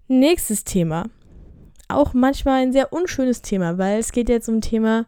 Nächstes 0.07 0.63
Thema. 0.63 1.07
Auch 1.89 2.13
manchmal 2.13 2.61
ein 2.61 2.71
sehr 2.71 2.93
unschönes 2.93 3.41
Thema, 3.41 3.77
weil 3.77 3.99
es 3.99 4.13
geht 4.13 4.29
jetzt 4.29 4.47
um 4.47 4.61
Thema 4.61 5.05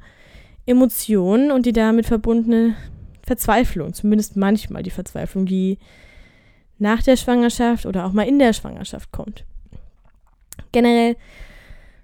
Emotionen 0.69 1.51
und 1.51 1.65
die 1.65 1.73
damit 1.73 2.05
verbundene 2.05 2.75
Verzweiflung, 3.23 3.93
zumindest 3.93 4.37
manchmal 4.37 4.83
die 4.83 4.91
Verzweiflung, 4.91 5.45
die 5.45 5.79
nach 6.77 7.01
der 7.01 7.17
Schwangerschaft 7.17 7.85
oder 7.85 8.05
auch 8.05 8.13
mal 8.13 8.27
in 8.27 8.39
der 8.39 8.53
Schwangerschaft 8.53 9.11
kommt. 9.11 9.45
Generell, 10.71 11.17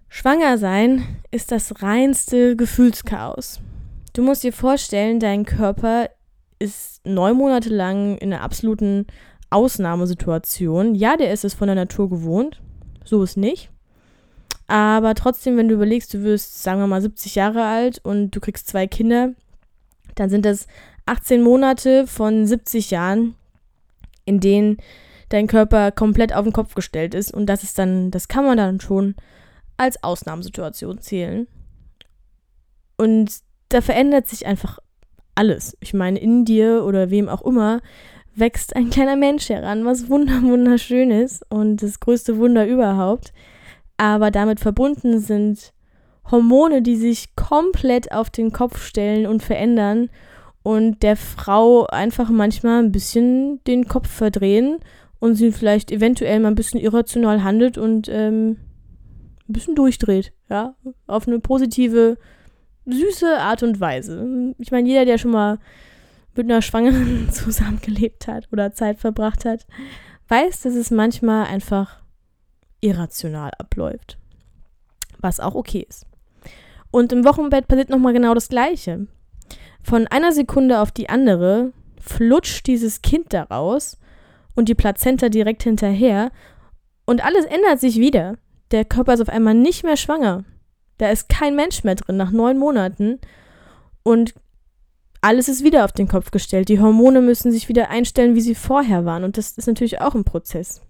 schwanger 0.09 0.57
sein 0.57 1.03
ist 1.31 1.51
das 1.51 1.81
reinste 1.83 2.55
Gefühlschaos. 2.55 3.61
Du 4.13 4.23
musst 4.23 4.43
dir 4.43 4.53
vorstellen, 4.53 5.19
dein 5.19 5.45
Körper 5.45 6.09
ist 6.57 7.05
neun 7.05 7.37
Monate 7.37 7.69
lang 7.69 8.17
in 8.17 8.33
einer 8.33 8.41
absoluten 8.41 9.05
Ausnahmesituation. 9.49 10.95
Ja, 10.95 11.17
der 11.17 11.31
ist 11.31 11.45
es 11.45 11.53
von 11.53 11.67
der 11.67 11.75
Natur 11.75 12.09
gewohnt, 12.09 12.61
so 13.03 13.21
ist 13.21 13.37
nicht. 13.37 13.69
Aber 14.67 15.13
trotzdem, 15.13 15.57
wenn 15.57 15.67
du 15.67 15.75
überlegst, 15.75 16.13
du 16.13 16.23
wirst, 16.23 16.63
sagen 16.63 16.79
wir 16.79 16.87
mal, 16.87 17.01
70 17.01 17.35
Jahre 17.35 17.63
alt 17.63 17.99
und 18.03 18.31
du 18.31 18.39
kriegst 18.39 18.67
zwei 18.67 18.87
Kinder, 18.87 19.33
dann 20.15 20.29
sind 20.29 20.45
das 20.45 20.67
18 21.05 21.43
Monate 21.43 22.07
von 22.07 22.47
70 22.47 22.91
Jahren, 22.91 23.35
in 24.25 24.39
denen 24.39 24.77
dein 25.29 25.47
Körper 25.47 25.91
komplett 25.91 26.33
auf 26.33 26.43
den 26.45 26.53
Kopf 26.53 26.73
gestellt 26.73 27.13
ist. 27.13 27.33
Und 27.33 27.45
das 27.45 27.63
ist 27.63 27.77
dann, 27.77 28.11
das 28.11 28.27
kann 28.27 28.45
man 28.45 28.57
dann 28.57 28.79
schon 28.79 29.15
als 29.77 30.03
Ausnahmesituation 30.03 30.99
zählen. 30.99 31.47
Und 32.97 33.31
da 33.69 33.81
verändert 33.81 34.27
sich 34.27 34.45
einfach 34.45 34.79
alles. 35.35 35.77
Ich 35.81 35.93
meine, 35.93 36.19
in 36.19 36.45
dir 36.45 36.85
oder 36.85 37.09
wem 37.09 37.29
auch 37.29 37.41
immer 37.43 37.81
wächst 38.35 38.75
ein 38.75 38.89
kleiner 38.89 39.15
Mensch 39.15 39.49
heran, 39.49 39.85
was 39.85 40.09
wunderschön 40.09 41.11
ist 41.11 41.43
und 41.49 41.81
das 41.81 41.99
größte 41.99 42.37
Wunder 42.37 42.65
überhaupt. 42.67 43.33
Aber 43.97 44.31
damit 44.31 44.59
verbunden 44.59 45.19
sind 45.19 45.73
Hormone, 46.29 46.81
die 46.81 46.95
sich 46.95 47.35
komplett 47.35 48.11
auf 48.11 48.29
den 48.29 48.51
Kopf 48.51 48.83
stellen 48.83 49.27
und 49.27 49.43
verändern 49.43 50.09
und 50.63 51.03
der 51.03 51.15
Frau 51.15 51.85
einfach 51.85 52.29
manchmal 52.29 52.83
ein 52.83 52.91
bisschen 52.91 53.63
den 53.65 53.87
Kopf 53.87 54.09
verdrehen 54.09 54.79
und 55.19 55.35
sie 55.35 55.51
vielleicht 55.51 55.91
eventuell 55.91 56.39
mal 56.39 56.49
ein 56.49 56.55
bisschen 56.55 56.79
irrational 56.79 57.43
handelt 57.43 57.77
und 57.77 58.09
ähm, 58.09 58.57
ein 59.47 59.53
bisschen 59.53 59.75
durchdreht, 59.75 60.33
ja, 60.49 60.75
auf 61.05 61.27
eine 61.27 61.39
positive, 61.39 62.17
süße 62.87 63.39
Art 63.39 63.61
und 63.61 63.79
Weise. 63.79 64.55
Ich 64.57 64.71
meine, 64.71 64.87
jeder, 64.89 65.05
der 65.05 65.19
schon 65.19 65.31
mal 65.31 65.59
mit 66.35 66.45
einer 66.49 66.61
Schwangeren 66.61 67.29
zusammengelebt 67.31 68.27
hat 68.27 68.47
oder 68.51 68.73
Zeit 68.73 68.97
verbracht 68.99 69.45
hat, 69.45 69.67
weiß, 70.27 70.61
dass 70.61 70.73
es 70.73 70.89
manchmal 70.89 71.45
einfach 71.45 72.01
irrational 72.85 73.51
abläuft. 73.57 74.17
Was 75.19 75.39
auch 75.39 75.55
okay 75.55 75.85
ist. 75.87 76.05
Und 76.91 77.11
im 77.11 77.25
Wochenbett 77.25 77.67
passiert 77.67 77.89
nochmal 77.89 78.13
genau 78.13 78.33
das 78.33 78.47
Gleiche. 78.47 79.07
Von 79.81 80.07
einer 80.07 80.31
Sekunde 80.31 80.79
auf 80.79 80.91
die 80.91 81.09
andere 81.09 81.73
flutscht 81.99 82.67
dieses 82.67 83.01
Kind 83.01 83.33
daraus 83.33 83.97
und 84.55 84.69
die 84.69 84.75
Plazenta 84.75 85.29
direkt 85.29 85.63
hinterher 85.63 86.31
und 87.05 87.23
alles 87.23 87.45
ändert 87.45 87.79
sich 87.79 87.99
wieder. 87.99 88.37
Der 88.71 88.85
Körper 88.85 89.13
ist 89.13 89.21
auf 89.21 89.29
einmal 89.29 89.53
nicht 89.53 89.83
mehr 89.83 89.97
schwanger. 89.97 90.43
Da 90.97 91.09
ist 91.09 91.27
kein 91.27 91.55
Mensch 91.55 91.83
mehr 91.83 91.95
drin 91.95 92.17
nach 92.17 92.31
neun 92.31 92.57
Monaten 92.57 93.19
und 94.03 94.33
alles 95.21 95.49
ist 95.49 95.63
wieder 95.63 95.85
auf 95.85 95.91
den 95.91 96.07
Kopf 96.07 96.31
gestellt. 96.31 96.69
Die 96.69 96.79
Hormone 96.79 97.21
müssen 97.21 97.51
sich 97.51 97.67
wieder 97.67 97.89
einstellen, 97.89 98.35
wie 98.35 98.41
sie 98.41 98.55
vorher 98.55 99.05
waren 99.05 99.23
und 99.23 99.37
das 99.37 99.57
ist 99.57 99.67
natürlich 99.67 100.01
auch 100.01 100.15
ein 100.15 100.23
Prozess. 100.23 100.81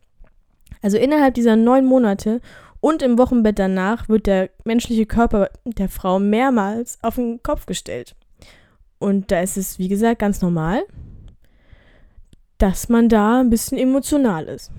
Also 0.85 0.99
innerhalb 0.99 1.33
dieser 1.33 1.55
neun 1.55 1.83
Monate 1.83 2.41
und 2.79 3.01
im 3.01 3.17
Wochenbett 3.17 3.57
danach 3.57 4.07
wird 4.07 4.27
der 4.27 4.51
menschliche 4.65 5.07
Körper 5.07 5.49
der 5.63 5.89
Frau 5.89 6.19
mehrmals 6.19 6.99
auf 7.01 7.15
den 7.15 7.41
Kopf 7.41 7.65
gestellt. 7.65 8.15
Und 8.99 9.31
da 9.31 9.41
ist 9.41 9.57
es, 9.57 9.79
wie 9.79 9.87
gesagt, 9.87 10.19
ganz 10.19 10.43
normal, 10.43 10.83
dass 12.59 12.87
man 12.87 13.09
da 13.09 13.39
ein 13.39 13.49
bisschen 13.49 13.79
emotional 13.79 14.45
ist. 14.45 14.69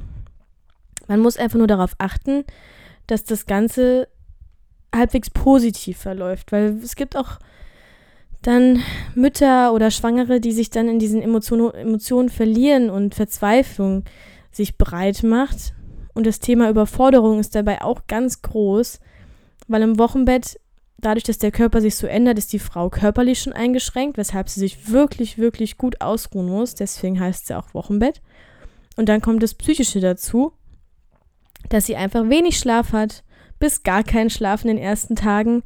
Man 1.08 1.18
muss 1.18 1.38
einfach 1.38 1.58
nur 1.58 1.66
darauf 1.66 1.96
achten, 1.98 2.44
dass 3.08 3.24
das 3.24 3.46
Ganze 3.46 4.06
halbwegs 4.94 5.28
positiv 5.30 5.98
verläuft, 5.98 6.52
weil 6.52 6.78
es 6.84 6.94
gibt 6.94 7.16
auch 7.16 7.40
dann 8.42 8.80
Mütter 9.16 9.72
oder 9.72 9.90
Schwangere, 9.90 10.38
die 10.38 10.52
sich 10.52 10.70
dann 10.70 10.88
in 10.88 11.00
diesen 11.00 11.20
Emotionen, 11.20 11.74
Emotionen 11.74 12.28
verlieren 12.28 12.90
und 12.90 13.16
Verzweiflung 13.16 14.04
sich 14.52 14.78
breit 14.78 15.24
macht. 15.24 15.72
Und 16.16 16.26
das 16.26 16.40
Thema 16.40 16.70
Überforderung 16.70 17.40
ist 17.40 17.54
dabei 17.54 17.82
auch 17.82 18.06
ganz 18.06 18.40
groß, 18.40 19.00
weil 19.68 19.82
im 19.82 19.98
Wochenbett 19.98 20.58
dadurch, 20.96 21.24
dass 21.24 21.36
der 21.36 21.50
Körper 21.50 21.82
sich 21.82 21.94
so 21.94 22.06
ändert, 22.06 22.38
ist 22.38 22.54
die 22.54 22.58
Frau 22.58 22.88
körperlich 22.88 23.38
schon 23.42 23.52
eingeschränkt, 23.52 24.16
weshalb 24.16 24.48
sie 24.48 24.60
sich 24.60 24.90
wirklich, 24.90 25.36
wirklich 25.36 25.76
gut 25.76 26.00
ausruhen 26.00 26.46
muss. 26.46 26.74
Deswegen 26.74 27.20
heißt 27.20 27.46
sie 27.46 27.54
auch 27.54 27.74
Wochenbett. 27.74 28.22
Und 28.96 29.10
dann 29.10 29.20
kommt 29.20 29.42
das 29.42 29.52
Psychische 29.52 30.00
dazu, 30.00 30.52
dass 31.68 31.84
sie 31.84 31.96
einfach 31.96 32.30
wenig 32.30 32.58
Schlaf 32.58 32.94
hat, 32.94 33.22
bis 33.58 33.82
gar 33.82 34.02
keinen 34.02 34.30
Schlaf 34.30 34.64
in 34.64 34.68
den 34.68 34.78
ersten 34.78 35.16
Tagen, 35.16 35.64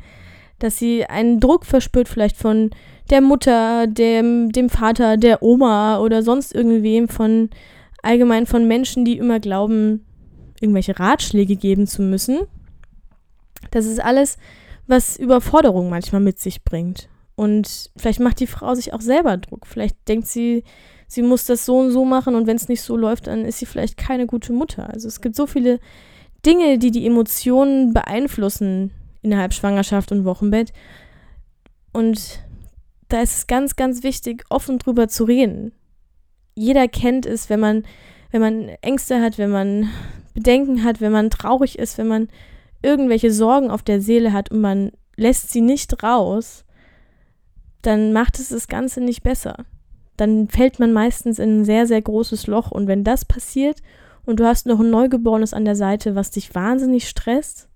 dass 0.59 0.79
sie 0.79 1.07
einen 1.07 1.39
Druck 1.39 1.65
verspürt, 1.65 2.09
vielleicht 2.09 2.37
von 2.37 2.71
der 3.09 3.21
Mutter, 3.21 3.87
dem, 3.87 4.51
dem 4.51 4.69
Vater, 4.69 5.17
der 5.17 5.45
Oma 5.45 6.01
oder 6.01 6.25
sonst 6.25 6.53
irgendwem, 6.53 7.07
von 7.07 7.51
allgemein 8.03 8.47
von 8.47 8.67
Menschen, 8.67 9.05
die 9.05 9.17
immer 9.17 9.39
glauben, 9.39 10.07
irgendwelche 10.61 10.99
Ratschläge 10.99 11.57
geben 11.57 11.87
zu 11.87 12.03
müssen. 12.03 12.41
Das 13.71 13.87
ist 13.87 14.01
alles 14.01 14.37
was 14.87 15.17
Überforderung 15.17 15.89
manchmal 15.89 16.21
mit 16.21 16.39
sich 16.39 16.65
bringt. 16.65 17.09
Und 17.37 17.91
vielleicht 17.97 18.21
macht 18.21 18.41
die 18.41 18.47
Frau 18.47 18.75
sich 18.75 18.93
auch 18.93 19.01
selber 19.01 19.37
Druck. 19.39 19.67
Vielleicht 19.67 19.97
denkt 20.09 20.27
sie, 20.27 20.65
sie 21.07 21.23
muss 21.23 21.45
das 21.45 21.65
so 21.65 21.79
und 21.79 21.91
so 21.91 22.05
machen 22.05 22.35
und 22.35 22.47
wenn 22.47 22.57
es 22.57 22.69
nicht 22.69 22.83
so 22.83 22.97
läuft, 22.97 23.29
dann 23.29 23.45
ist 23.45 23.59
sie 23.59 23.67
vielleicht 23.67 23.97
keine 23.97 24.27
gute 24.27 24.53
Mutter. 24.53 24.91
Also 24.91 25.09
es 25.09 25.21
gibt 25.21 25.37
so 25.37 25.47
viele 25.47 25.79
Dinge, 26.45 26.79
die 26.79 26.91
die 26.91 27.07
Emotionen 27.07 27.95
beeinflussen 27.95 28.93
innerhalb 29.23 29.55
Schwangerschaft 29.55 30.13
und 30.13 30.25
Wochenbett. 30.25 30.73
Und 31.93 32.41
da 33.09 33.23
ist 33.23 33.37
es 33.39 33.47
ganz, 33.47 33.77
ganz 33.77 34.03
wichtig, 34.03 34.45
offen 34.51 34.79
drüber 34.79 35.09
zu 35.09 35.25
reden. 35.25 35.73
Jeder 36.55 36.89
kennt 36.89 37.27
es, 37.27 37.49
wenn 37.49 37.61
man, 37.61 37.85
wenn 38.31 38.41
man 38.41 38.69
Ängste 38.83 39.21
hat, 39.21 39.39
wenn 39.39 39.51
man 39.51 39.89
Bedenken 40.35 40.85
hat, 40.85 41.01
wenn 41.01 41.13
man 41.13 41.31
traurig 41.31 41.79
ist, 41.79 41.99
wenn 41.99 42.09
man 42.09 42.29
irgendwelche 42.83 43.33
Sorgen 43.33 43.71
auf 43.71 43.83
der 43.83 44.01
Seele 44.01 44.33
hat 44.33 44.51
und 44.51 44.61
man 44.61 44.93
lässt 45.17 45.51
sie 45.51 45.61
nicht 45.61 46.03
raus, 46.03 46.65
dann 47.83 48.13
macht 48.13 48.39
es 48.39 48.51
das 48.51 48.69
Ganze 48.69 49.01
nicht 49.01 49.23
besser. 49.23 49.65
Dann 50.17 50.49
fällt 50.49 50.79
man 50.79 50.93
meistens 50.93 51.39
in 51.39 51.61
ein 51.61 51.65
sehr, 51.65 51.87
sehr 51.87 52.03
großes 52.03 52.47
Loch. 52.47 52.71
Und 52.71 52.87
wenn 52.87 53.05
das 53.05 53.25
passiert 53.25 53.81
und 54.27 54.41
du 54.41 54.47
hast 54.47 54.67
noch 54.67 54.81
ein 54.81 54.91
Neugeborenes 54.91 55.55
an 55.55 55.65
der 55.65 55.77
Seite, 55.77 56.15
was 56.15 56.31
dich 56.31 56.55
wahnsinnig 56.55 57.09
stresst, 57.09 57.69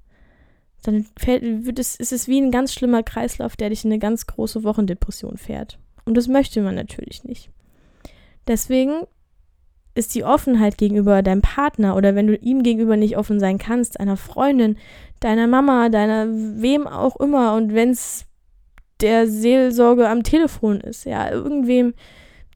dann 0.83 1.07
fällt, 1.17 1.65
wird 1.65 1.79
es, 1.79 1.97
ist 1.97 2.13
es 2.13 2.29
wie 2.29 2.41
ein 2.41 2.51
ganz 2.51 2.75
schlimmer 2.75 3.03
Kreislauf, 3.03 3.57
der 3.57 3.71
dich 3.71 3.85
in 3.85 3.93
eine 3.93 3.99
ganz 3.99 4.27
große 4.27 4.63
Wochendepression 4.65 5.39
fährt. 5.39 5.79
Und 6.05 6.17
das 6.17 6.29
möchte 6.29 6.61
man 6.61 6.75
natürlich 6.75 7.25
nicht. 7.25 7.49
Deswegen 8.47 9.07
ist 9.95 10.15
die 10.15 10.25
Offenheit 10.25 10.77
gegenüber 10.77 11.23
deinem 11.23 11.43
Partner 11.43 11.97
oder 11.97 12.15
wenn 12.15 12.27
du 12.27 12.37
ihm 12.37 12.63
gegenüber 12.63 12.97
nicht 12.97 13.17
offen 13.17 13.39
sein 13.39 13.59
kannst, 13.59 14.01
einer 14.01 14.17
Freundin, 14.17 14.77
deiner 15.21 15.47
Mama, 15.47 15.89
deiner 15.89 16.27
wem 16.29 16.87
auch 16.87 17.17
immer 17.17 17.55
und 17.55 17.75
wenn 17.75 17.91
es 17.91 18.27
der 19.01 19.29
Seelsorge 19.29 20.09
am 20.09 20.23
Telefon 20.23 20.81
ist, 20.81 21.05
ja, 21.05 21.31
irgendwem, 21.31 21.95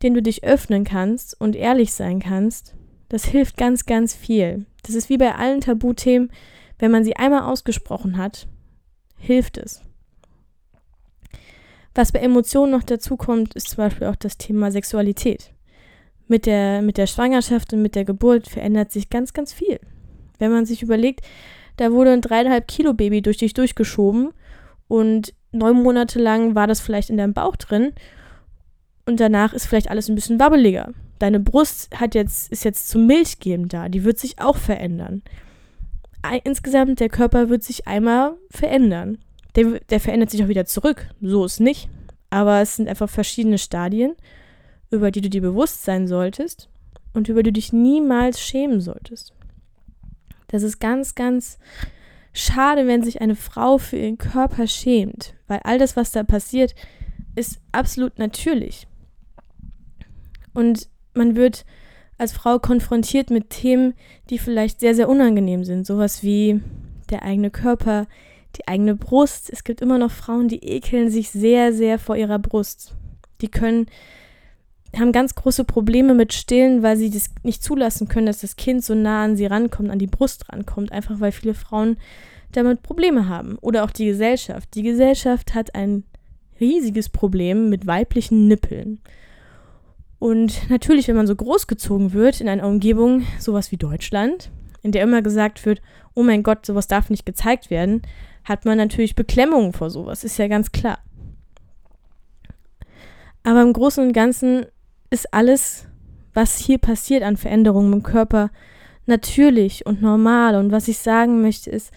den 0.02 0.14
du 0.14 0.22
dich 0.22 0.44
öffnen 0.44 0.84
kannst 0.84 1.40
und 1.40 1.56
ehrlich 1.56 1.92
sein 1.92 2.20
kannst, 2.20 2.74
das 3.08 3.24
hilft 3.24 3.56
ganz, 3.56 3.86
ganz 3.86 4.14
viel. 4.14 4.66
Das 4.82 4.94
ist 4.94 5.08
wie 5.08 5.18
bei 5.18 5.34
allen 5.34 5.60
Tabuthemen, 5.60 6.30
wenn 6.78 6.90
man 6.90 7.04
sie 7.04 7.16
einmal 7.16 7.42
ausgesprochen 7.42 8.16
hat, 8.16 8.46
hilft 9.16 9.58
es. 9.58 9.82
Was 11.94 12.12
bei 12.12 12.20
Emotionen 12.20 12.70
noch 12.70 12.84
dazu 12.84 13.16
kommt, 13.16 13.54
ist 13.54 13.70
zum 13.70 13.78
Beispiel 13.78 14.06
auch 14.06 14.16
das 14.16 14.38
Thema 14.38 14.70
Sexualität 14.70 15.52
mit 16.28 16.46
der, 16.46 16.82
mit 16.82 16.96
der 16.98 17.06
Schwangerschaft 17.06 17.72
und 17.72 17.82
mit 17.82 17.94
der 17.94 18.04
Geburt 18.04 18.48
verändert 18.48 18.92
sich 18.92 19.10
ganz, 19.10 19.32
ganz 19.32 19.52
viel. 19.52 19.80
Wenn 20.38 20.52
man 20.52 20.66
sich 20.66 20.82
überlegt, 20.82 21.20
da 21.76 21.92
wurde 21.92 22.12
ein 22.12 22.20
dreieinhalb 22.20 22.68
Kilo 22.68 22.94
Baby 22.94 23.22
durch 23.22 23.38
dich 23.38 23.54
durchgeschoben 23.54 24.30
und 24.88 25.34
neun 25.52 25.82
Monate 25.82 26.18
lang 26.18 26.54
war 26.54 26.66
das 26.66 26.80
vielleicht 26.80 27.10
in 27.10 27.16
deinem 27.16 27.34
Bauch 27.34 27.56
drin 27.56 27.92
und 29.06 29.20
danach 29.20 29.52
ist 29.52 29.66
vielleicht 29.66 29.90
alles 29.90 30.08
ein 30.08 30.14
bisschen 30.14 30.38
wabbeliger. 30.38 30.92
Deine 31.18 31.40
Brust 31.40 31.88
hat 31.98 32.14
jetzt, 32.14 32.52
ist 32.52 32.64
jetzt 32.64 32.88
zum 32.88 33.06
Milchgeben 33.06 33.68
da, 33.68 33.88
die 33.88 34.04
wird 34.04 34.18
sich 34.18 34.40
auch 34.40 34.56
verändern. 34.56 35.22
Insgesamt, 36.44 37.00
der 37.00 37.08
Körper 37.08 37.48
wird 37.48 37.62
sich 37.62 37.86
einmal 37.86 38.36
verändern. 38.50 39.18
Der, 39.56 39.80
der 39.88 40.00
verändert 40.00 40.30
sich 40.30 40.44
auch 40.44 40.48
wieder 40.48 40.66
zurück. 40.66 41.08
So 41.20 41.44
ist 41.44 41.60
nicht. 41.60 41.88
Aber 42.30 42.60
es 42.60 42.76
sind 42.76 42.88
einfach 42.88 43.08
verschiedene 43.08 43.58
Stadien 43.58 44.14
über 44.90 45.10
die 45.10 45.20
du 45.20 45.30
dir 45.30 45.42
bewusst 45.42 45.84
sein 45.84 46.06
solltest 46.06 46.68
und 47.12 47.28
über 47.28 47.42
die 47.42 47.50
du 47.50 47.54
dich 47.54 47.72
niemals 47.72 48.40
schämen 48.40 48.80
solltest. 48.80 49.32
Das 50.48 50.62
ist 50.62 50.80
ganz, 50.80 51.14
ganz 51.14 51.58
schade, 52.32 52.86
wenn 52.86 53.02
sich 53.02 53.20
eine 53.20 53.36
Frau 53.36 53.78
für 53.78 53.96
ihren 53.96 54.18
Körper 54.18 54.66
schämt, 54.66 55.34
weil 55.46 55.60
all 55.64 55.78
das, 55.78 55.96
was 55.96 56.10
da 56.10 56.22
passiert, 56.22 56.74
ist 57.34 57.60
absolut 57.72 58.18
natürlich. 58.18 58.86
Und 60.54 60.88
man 61.14 61.36
wird 61.36 61.64
als 62.16 62.32
Frau 62.32 62.58
konfrontiert 62.58 63.30
mit 63.30 63.50
Themen, 63.50 63.94
die 64.30 64.38
vielleicht 64.38 64.80
sehr, 64.80 64.94
sehr 64.94 65.08
unangenehm 65.08 65.64
sind. 65.64 65.86
Sowas 65.86 66.22
wie 66.22 66.60
der 67.10 67.22
eigene 67.22 67.50
Körper, 67.50 68.06
die 68.56 68.66
eigene 68.66 68.96
Brust. 68.96 69.50
Es 69.50 69.64
gibt 69.64 69.80
immer 69.80 69.98
noch 69.98 70.10
Frauen, 70.10 70.48
die 70.48 70.64
ekeln 70.64 71.10
sich 71.10 71.30
sehr, 71.30 71.72
sehr 71.72 71.98
vor 71.98 72.16
ihrer 72.16 72.38
Brust. 72.38 72.94
Die 73.40 73.48
können, 73.48 73.86
haben 74.96 75.12
ganz 75.12 75.34
große 75.34 75.64
Probleme 75.64 76.14
mit 76.14 76.32
Stillen, 76.32 76.82
weil 76.82 76.96
sie 76.96 77.10
das 77.10 77.30
nicht 77.42 77.62
zulassen 77.62 78.08
können, 78.08 78.26
dass 78.26 78.40
das 78.40 78.56
Kind 78.56 78.84
so 78.84 78.94
nah 78.94 79.24
an 79.24 79.36
sie 79.36 79.46
rankommt, 79.46 79.90
an 79.90 79.98
die 79.98 80.06
Brust 80.06 80.50
rankommt, 80.50 80.92
einfach 80.92 81.20
weil 81.20 81.32
viele 81.32 81.54
Frauen 81.54 81.98
damit 82.52 82.82
Probleme 82.82 83.28
haben. 83.28 83.58
Oder 83.60 83.84
auch 83.84 83.90
die 83.90 84.06
Gesellschaft. 84.06 84.74
Die 84.74 84.82
Gesellschaft 84.82 85.54
hat 85.54 85.74
ein 85.74 86.04
riesiges 86.60 87.08
Problem 87.08 87.68
mit 87.68 87.86
weiblichen 87.86 88.48
Nippeln. 88.48 89.00
Und 90.18 90.68
natürlich, 90.70 91.06
wenn 91.08 91.16
man 91.16 91.26
so 91.26 91.36
großgezogen 91.36 92.12
wird 92.12 92.40
in 92.40 92.48
einer 92.48 92.66
Umgebung, 92.66 93.24
sowas 93.38 93.70
wie 93.70 93.76
Deutschland, 93.76 94.50
in 94.82 94.92
der 94.92 95.02
immer 95.02 95.22
gesagt 95.22 95.64
wird, 95.66 95.80
oh 96.14 96.22
mein 96.22 96.42
Gott, 96.42 96.66
sowas 96.66 96.88
darf 96.88 97.10
nicht 97.10 97.26
gezeigt 97.26 97.70
werden, 97.70 98.02
hat 98.44 98.64
man 98.64 98.78
natürlich 98.78 99.14
Beklemmungen 99.14 99.72
vor 99.72 99.90
sowas, 99.90 100.24
ist 100.24 100.38
ja 100.38 100.48
ganz 100.48 100.72
klar. 100.72 100.98
Aber 103.44 103.62
im 103.62 103.72
Großen 103.72 104.04
und 104.04 104.12
Ganzen 104.12 104.66
ist 105.10 105.32
alles, 105.32 105.86
was 106.34 106.58
hier 106.58 106.78
passiert 106.78 107.22
an 107.22 107.36
Veränderungen 107.36 107.92
im 107.92 108.02
Körper, 108.02 108.50
natürlich 109.06 109.86
und 109.86 110.02
normal. 110.02 110.54
Und 110.56 110.70
was 110.70 110.88
ich 110.88 110.98
sagen 110.98 111.42
möchte, 111.42 111.70
ist, 111.70 111.92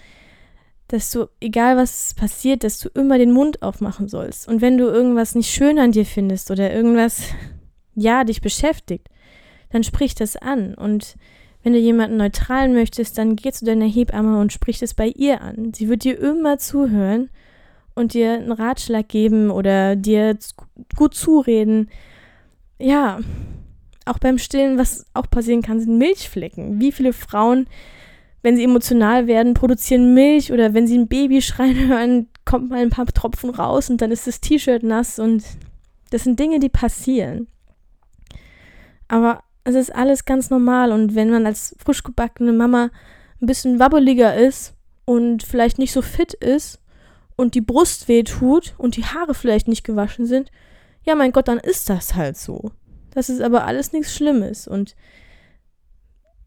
dass 0.87 1.11
du, 1.11 1.27
egal 1.39 1.77
was 1.77 2.13
passiert, 2.15 2.63
dass 2.63 2.79
du 2.79 2.89
immer 2.89 3.17
den 3.17 3.31
Mund 3.31 3.61
aufmachen 3.61 4.07
sollst. 4.09 4.47
Und 4.47 4.61
wenn 4.61 4.77
du 4.77 4.85
irgendwas 4.85 5.35
nicht 5.35 5.49
schön 5.49 5.79
an 5.79 5.91
dir 5.91 6.05
findest 6.05 6.51
oder 6.51 6.73
irgendwas, 6.73 7.23
ja, 7.95 8.23
dich 8.23 8.41
beschäftigt, 8.41 9.07
dann 9.69 9.83
sprich 9.83 10.15
das 10.15 10.35
an. 10.35 10.73
Und 10.73 11.15
wenn 11.63 11.73
du 11.73 11.79
jemanden 11.79 12.17
neutralen 12.17 12.73
möchtest, 12.73 13.17
dann 13.17 13.35
geh 13.35 13.51
zu 13.51 13.65
deiner 13.65 13.85
Hebamme 13.85 14.39
und 14.39 14.51
sprich 14.51 14.81
es 14.81 14.93
bei 14.93 15.07
ihr 15.07 15.41
an. 15.41 15.73
Sie 15.73 15.87
wird 15.87 16.03
dir 16.03 16.19
immer 16.19 16.57
zuhören 16.57 17.29
und 17.93 18.13
dir 18.13 18.33
einen 18.33 18.51
Ratschlag 18.51 19.07
geben 19.07 19.51
oder 19.51 19.95
dir 19.95 20.37
gut 20.95 21.13
zureden. 21.13 21.89
Ja, 22.81 23.19
auch 24.05 24.17
beim 24.17 24.37
Stillen, 24.37 24.77
was 24.77 25.05
auch 25.13 25.29
passieren 25.29 25.61
kann, 25.61 25.79
sind 25.79 25.97
Milchflecken. 25.97 26.79
Wie 26.81 26.91
viele 26.91 27.13
Frauen, 27.13 27.67
wenn 28.41 28.55
sie 28.55 28.63
emotional 28.63 29.27
werden, 29.27 29.53
produzieren 29.53 30.13
Milch 30.13 30.51
oder 30.51 30.73
wenn 30.73 30.87
sie 30.87 30.97
ein 30.97 31.07
Baby 31.07 31.41
schreien 31.41 31.87
hören, 31.87 32.27
kommt 32.43 32.69
mal 32.69 32.81
ein 32.81 32.89
paar 32.89 33.05
Tropfen 33.05 33.51
raus 33.51 33.89
und 33.89 34.01
dann 34.01 34.11
ist 34.11 34.27
das 34.27 34.41
T-Shirt 34.41 34.83
nass 34.83 35.19
und 35.19 35.43
das 36.09 36.23
sind 36.23 36.39
Dinge, 36.39 36.59
die 36.59 36.69
passieren. 36.69 37.47
Aber 39.07 39.43
es 39.63 39.75
ist 39.75 39.93
alles 39.93 40.25
ganz 40.25 40.49
normal 40.49 40.91
und 40.91 41.13
wenn 41.13 41.29
man 41.29 41.45
als 41.45 41.75
frisch 41.83 42.03
gebackene 42.03 42.53
Mama 42.53 42.89
ein 43.41 43.45
bisschen 43.45 43.79
wabbeliger 43.79 44.35
ist 44.35 44.73
und 45.05 45.43
vielleicht 45.43 45.77
nicht 45.77 45.91
so 45.91 46.01
fit 46.01 46.33
ist 46.33 46.79
und 47.35 47.53
die 47.53 47.61
Brust 47.61 48.07
weh 48.07 48.23
tut 48.23 48.73
und 48.77 48.95
die 48.95 49.05
Haare 49.05 49.35
vielleicht 49.35 49.67
nicht 49.67 49.83
gewaschen 49.83 50.25
sind, 50.25 50.51
ja 51.03 51.15
mein 51.15 51.31
Gott, 51.31 51.47
dann 51.47 51.59
ist 51.59 51.89
das 51.89 52.15
halt 52.15 52.37
so. 52.37 52.71
Das 53.11 53.29
ist 53.29 53.41
aber 53.41 53.65
alles 53.65 53.91
nichts 53.91 54.15
Schlimmes 54.15 54.67
und 54.67 54.95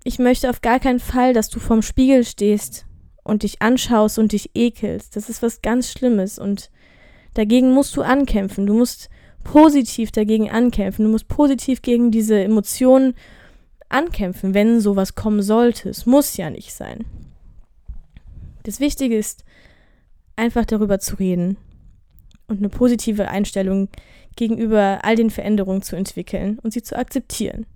ich 0.05 0.19
möchte 0.19 0.51
auf 0.51 0.61
gar 0.61 0.81
keinen 0.81 1.01
Fall, 1.01 1.33
dass 1.33 1.49
du 1.49 1.59
vorm 1.59 1.83
Spiegel 1.83 2.25
stehst 2.25 2.87
und 3.23 3.43
dich 3.43 3.63
anschaust 3.63 4.19
und 4.19 4.33
dich 4.33 4.51
ekelst. 4.55 5.17
Das 5.17 5.29
ist 5.29 5.43
was 5.43 5.63
ganz 5.63 5.91
Schlimmes 5.91 6.39
und 6.39 6.71
dagegen 7.33 7.73
musst 7.73 7.97
du 7.97 8.03
ankämpfen. 8.03 8.67
Du 8.67 8.75
musst 8.75 9.09
positiv 9.45 10.11
dagegen 10.13 10.51
ankämpfen. 10.51 11.05
Du 11.05 11.11
musst 11.11 11.29
positiv 11.29 11.83
gegen 11.83 12.11
diese 12.11 12.43
Emotionen 12.43 13.15
ankämpfen, 13.89 14.55
wenn 14.55 14.81
sowas 14.81 15.15
kommen 15.15 15.43
sollte. 15.43 15.89
Es 15.89 16.07
muss 16.07 16.37
ja 16.37 16.51
nicht 16.51 16.75
sein. 16.75 17.05
Das 18.65 18.81
Wichtige 18.81 19.17
ist, 19.17 19.45
einfach 20.37 20.65
darüber 20.65 20.99
zu 20.99 21.17
reden 21.17 21.57
und 22.55 22.61
eine 22.61 22.69
positive 22.69 23.29
Einstellung 23.29 23.89
gegenüber 24.37 25.01
all 25.03 25.17
den 25.17 25.31
Veränderungen 25.31 25.83
zu 25.83 25.97
entwickeln 25.97 26.59
und 26.63 26.73
sie 26.73 26.83
zu 26.83 26.97
akzeptieren. 26.97 27.67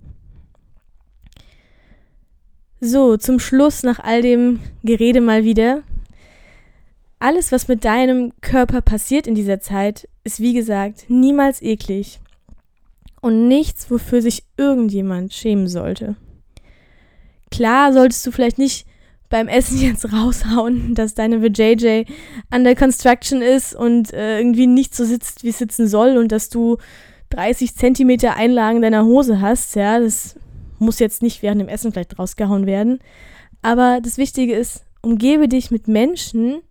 So, 2.81 3.17
zum 3.17 3.39
Schluss 3.39 3.83
nach 3.83 3.99
all 3.99 4.21
dem 4.21 4.59
Gerede 4.83 5.21
mal 5.21 5.43
wieder 5.43 5.83
alles, 7.19 7.51
was 7.51 7.67
mit 7.67 7.83
deinem 7.83 8.31
Körper 8.39 8.81
passiert 8.81 9.27
in 9.27 9.35
dieser 9.35 9.59
Zeit, 9.59 10.07
ist 10.23 10.39
wie 10.39 10.53
gesagt 10.53 11.09
niemals 11.09 11.61
eklig 11.61 12.21
und 13.19 13.49
nichts, 13.49 13.91
wofür 13.91 14.21
sich 14.21 14.45
irgendjemand 14.55 15.33
schämen 15.33 15.67
sollte. 15.67 16.15
Klar 17.51 17.91
solltest 17.91 18.25
du 18.25 18.31
vielleicht 18.31 18.57
nicht 18.57 18.87
beim 19.29 19.47
Essen 19.47 19.79
jetzt 19.79 20.11
raushauen, 20.11 20.95
dass 20.95 21.13
deine 21.13 21.41
VJJ 21.41 22.05
an 22.49 22.63
der 22.63 22.75
Construction 22.75 23.41
ist 23.41 23.75
und 23.75 24.13
äh, 24.13 24.39
irgendwie 24.39 24.67
nicht 24.67 24.95
so 24.95 25.05
sitzt, 25.05 25.43
wie 25.43 25.49
es 25.49 25.59
sitzen 25.59 25.87
soll 25.87 26.17
und 26.17 26.31
dass 26.31 26.49
du 26.49 26.77
30 27.29 27.75
Zentimeter 27.75 28.35
Einlagen 28.35 28.81
deiner 28.81 29.05
Hose 29.05 29.39
hast. 29.39 29.75
Ja, 29.75 29.99
das 29.99 30.35
muss 30.79 30.99
jetzt 30.99 31.21
nicht 31.21 31.41
während 31.41 31.61
dem 31.61 31.67
Essen 31.67 31.91
vielleicht 31.91 32.17
rausgehauen 32.17 32.65
werden. 32.65 32.99
Aber 33.61 33.99
das 34.01 34.17
Wichtige 34.17 34.55
ist, 34.55 34.83
umgebe 35.01 35.47
dich 35.47 35.69
mit 35.69 35.87
Menschen, 35.87 36.61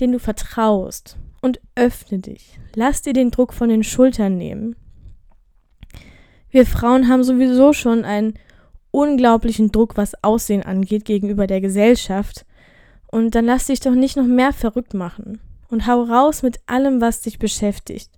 den 0.00 0.12
du 0.12 0.18
vertraust 0.18 1.16
und 1.40 1.60
öffne 1.74 2.18
dich. 2.18 2.58
Lass 2.74 3.02
dir 3.02 3.12
den 3.12 3.30
Druck 3.30 3.52
von 3.54 3.68
den 3.68 3.84
Schultern 3.84 4.36
nehmen. 4.36 4.76
Wir 6.50 6.66
Frauen 6.66 7.08
haben 7.08 7.24
sowieso 7.24 7.72
schon 7.72 8.04
einen 8.04 8.34
unglaublichen 8.94 9.72
Druck, 9.72 9.96
was 9.96 10.22
Aussehen 10.22 10.62
angeht, 10.62 11.04
gegenüber 11.04 11.48
der 11.48 11.60
Gesellschaft. 11.60 12.46
Und 13.08 13.34
dann 13.34 13.44
lass 13.44 13.66
dich 13.66 13.80
doch 13.80 13.94
nicht 13.94 14.16
noch 14.16 14.26
mehr 14.26 14.52
verrückt 14.52 14.94
machen. 14.94 15.40
Und 15.68 15.88
hau 15.88 16.02
raus 16.04 16.42
mit 16.42 16.60
allem, 16.66 17.00
was 17.00 17.20
dich 17.20 17.40
beschäftigt. 17.40 18.10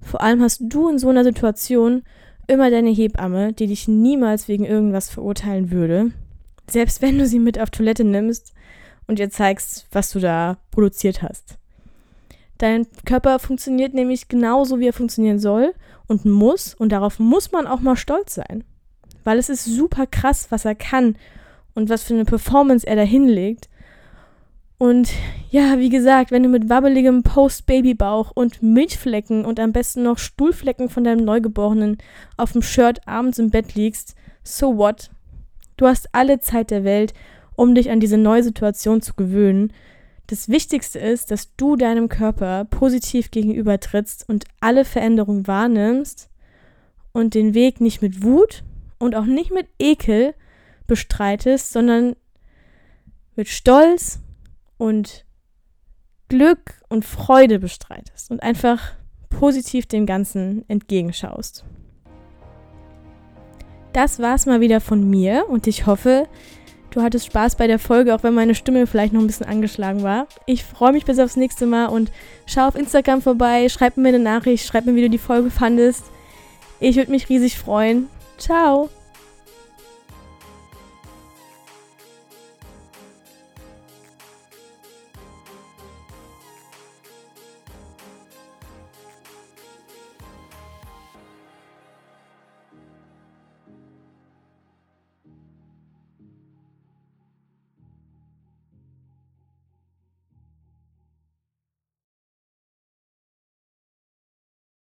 Vor 0.00 0.22
allem 0.22 0.40
hast 0.40 0.62
du 0.64 0.88
in 0.88 0.98
so 0.98 1.10
einer 1.10 1.24
Situation 1.24 2.02
immer 2.46 2.70
deine 2.70 2.90
Hebamme, 2.90 3.52
die 3.52 3.66
dich 3.66 3.86
niemals 3.86 4.48
wegen 4.48 4.64
irgendwas 4.64 5.10
verurteilen 5.10 5.70
würde. 5.70 6.12
Selbst 6.70 7.02
wenn 7.02 7.18
du 7.18 7.26
sie 7.26 7.38
mit 7.38 7.60
auf 7.60 7.68
Toilette 7.70 8.04
nimmst 8.04 8.54
und 9.06 9.18
ihr 9.18 9.28
zeigst, 9.28 9.86
was 9.92 10.10
du 10.10 10.20
da 10.20 10.56
produziert 10.70 11.22
hast. 11.22 11.58
Dein 12.56 12.86
Körper 13.04 13.38
funktioniert 13.38 13.92
nämlich 13.92 14.28
genauso, 14.28 14.80
wie 14.80 14.88
er 14.88 14.92
funktionieren 14.94 15.38
soll 15.38 15.74
und 16.06 16.24
muss. 16.24 16.74
Und 16.74 16.92
darauf 16.92 17.18
muss 17.18 17.52
man 17.52 17.66
auch 17.66 17.80
mal 17.80 17.96
stolz 17.96 18.34
sein. 18.34 18.64
Weil 19.24 19.38
es 19.38 19.48
ist 19.48 19.64
super 19.64 20.06
krass, 20.06 20.46
was 20.50 20.64
er 20.64 20.74
kann 20.74 21.16
und 21.74 21.88
was 21.88 22.04
für 22.04 22.14
eine 22.14 22.24
Performance 22.24 22.86
er 22.86 22.96
da 22.96 23.02
hinlegt. 23.02 23.68
Und 24.78 25.10
ja, 25.50 25.78
wie 25.78 25.88
gesagt, 25.88 26.30
wenn 26.30 26.42
du 26.42 26.48
mit 26.48 26.68
wabbeligem 26.68 27.22
Post-Baby-Bauch 27.22 28.32
und 28.34 28.62
Milchflecken 28.62 29.44
und 29.44 29.58
am 29.58 29.72
besten 29.72 30.02
noch 30.02 30.18
Stuhlflecken 30.18 30.88
von 30.88 31.04
deinem 31.04 31.24
Neugeborenen 31.24 31.98
auf 32.36 32.52
dem 32.52 32.62
Shirt 32.62 33.06
abends 33.06 33.38
im 33.38 33.50
Bett 33.50 33.74
liegst, 33.74 34.14
so 34.42 34.76
what? 34.76 35.10
Du 35.76 35.86
hast 35.86 36.08
alle 36.12 36.40
Zeit 36.40 36.70
der 36.70 36.84
Welt 36.84 37.14
um 37.56 37.74
dich 37.74 37.90
an 37.90 38.00
diese 38.00 38.18
neue 38.18 38.42
Situation 38.42 39.00
zu 39.00 39.14
gewöhnen. 39.14 39.72
Das 40.26 40.48
Wichtigste 40.48 40.98
ist, 40.98 41.30
dass 41.30 41.54
du 41.56 41.76
deinem 41.76 42.08
Körper 42.08 42.64
positiv 42.64 43.30
gegenüber 43.30 43.78
trittst 43.78 44.28
und 44.28 44.44
alle 44.60 44.84
Veränderungen 44.84 45.46
wahrnimmst 45.46 46.30
und 47.12 47.34
den 47.34 47.54
Weg 47.54 47.80
nicht 47.80 48.02
mit 48.02 48.22
Wut 48.22 48.64
und 49.04 49.14
auch 49.14 49.24
nicht 49.24 49.52
mit 49.52 49.68
Ekel 49.78 50.34
bestreitest, 50.86 51.72
sondern 51.72 52.16
mit 53.36 53.48
Stolz 53.48 54.20
und 54.78 55.24
Glück 56.28 56.80
und 56.88 57.04
Freude 57.04 57.58
bestreitest 57.58 58.30
und 58.30 58.42
einfach 58.42 58.92
positiv 59.30 59.86
dem 59.86 60.06
Ganzen 60.06 60.68
entgegenschaust. 60.68 61.64
Das 63.92 64.18
war's 64.18 64.46
mal 64.46 64.60
wieder 64.60 64.80
von 64.80 65.08
mir 65.08 65.46
und 65.48 65.66
ich 65.66 65.86
hoffe, 65.86 66.28
Du 66.94 67.02
hattest 67.02 67.26
Spaß 67.26 67.56
bei 67.56 67.66
der 67.66 67.80
Folge, 67.80 68.14
auch 68.14 68.22
wenn 68.22 68.34
meine 68.34 68.54
Stimme 68.54 68.86
vielleicht 68.86 69.12
noch 69.12 69.20
ein 69.20 69.26
bisschen 69.26 69.46
angeschlagen 69.46 70.04
war. 70.04 70.28
Ich 70.46 70.62
freue 70.62 70.92
mich 70.92 71.04
bis 71.04 71.18
aufs 71.18 71.34
nächste 71.34 71.66
Mal 71.66 71.86
und 71.86 72.12
schau 72.46 72.68
auf 72.68 72.76
Instagram 72.76 73.20
vorbei, 73.20 73.68
schreib 73.68 73.96
mir 73.96 74.10
eine 74.10 74.20
Nachricht, 74.20 74.64
schreib 74.64 74.86
mir, 74.86 74.94
wie 74.94 75.02
du 75.02 75.10
die 75.10 75.18
Folge 75.18 75.50
fandest. 75.50 76.04
Ich 76.78 76.94
würde 76.94 77.10
mich 77.10 77.28
riesig 77.28 77.58
freuen. 77.58 78.06
¡Chao! 78.38 78.90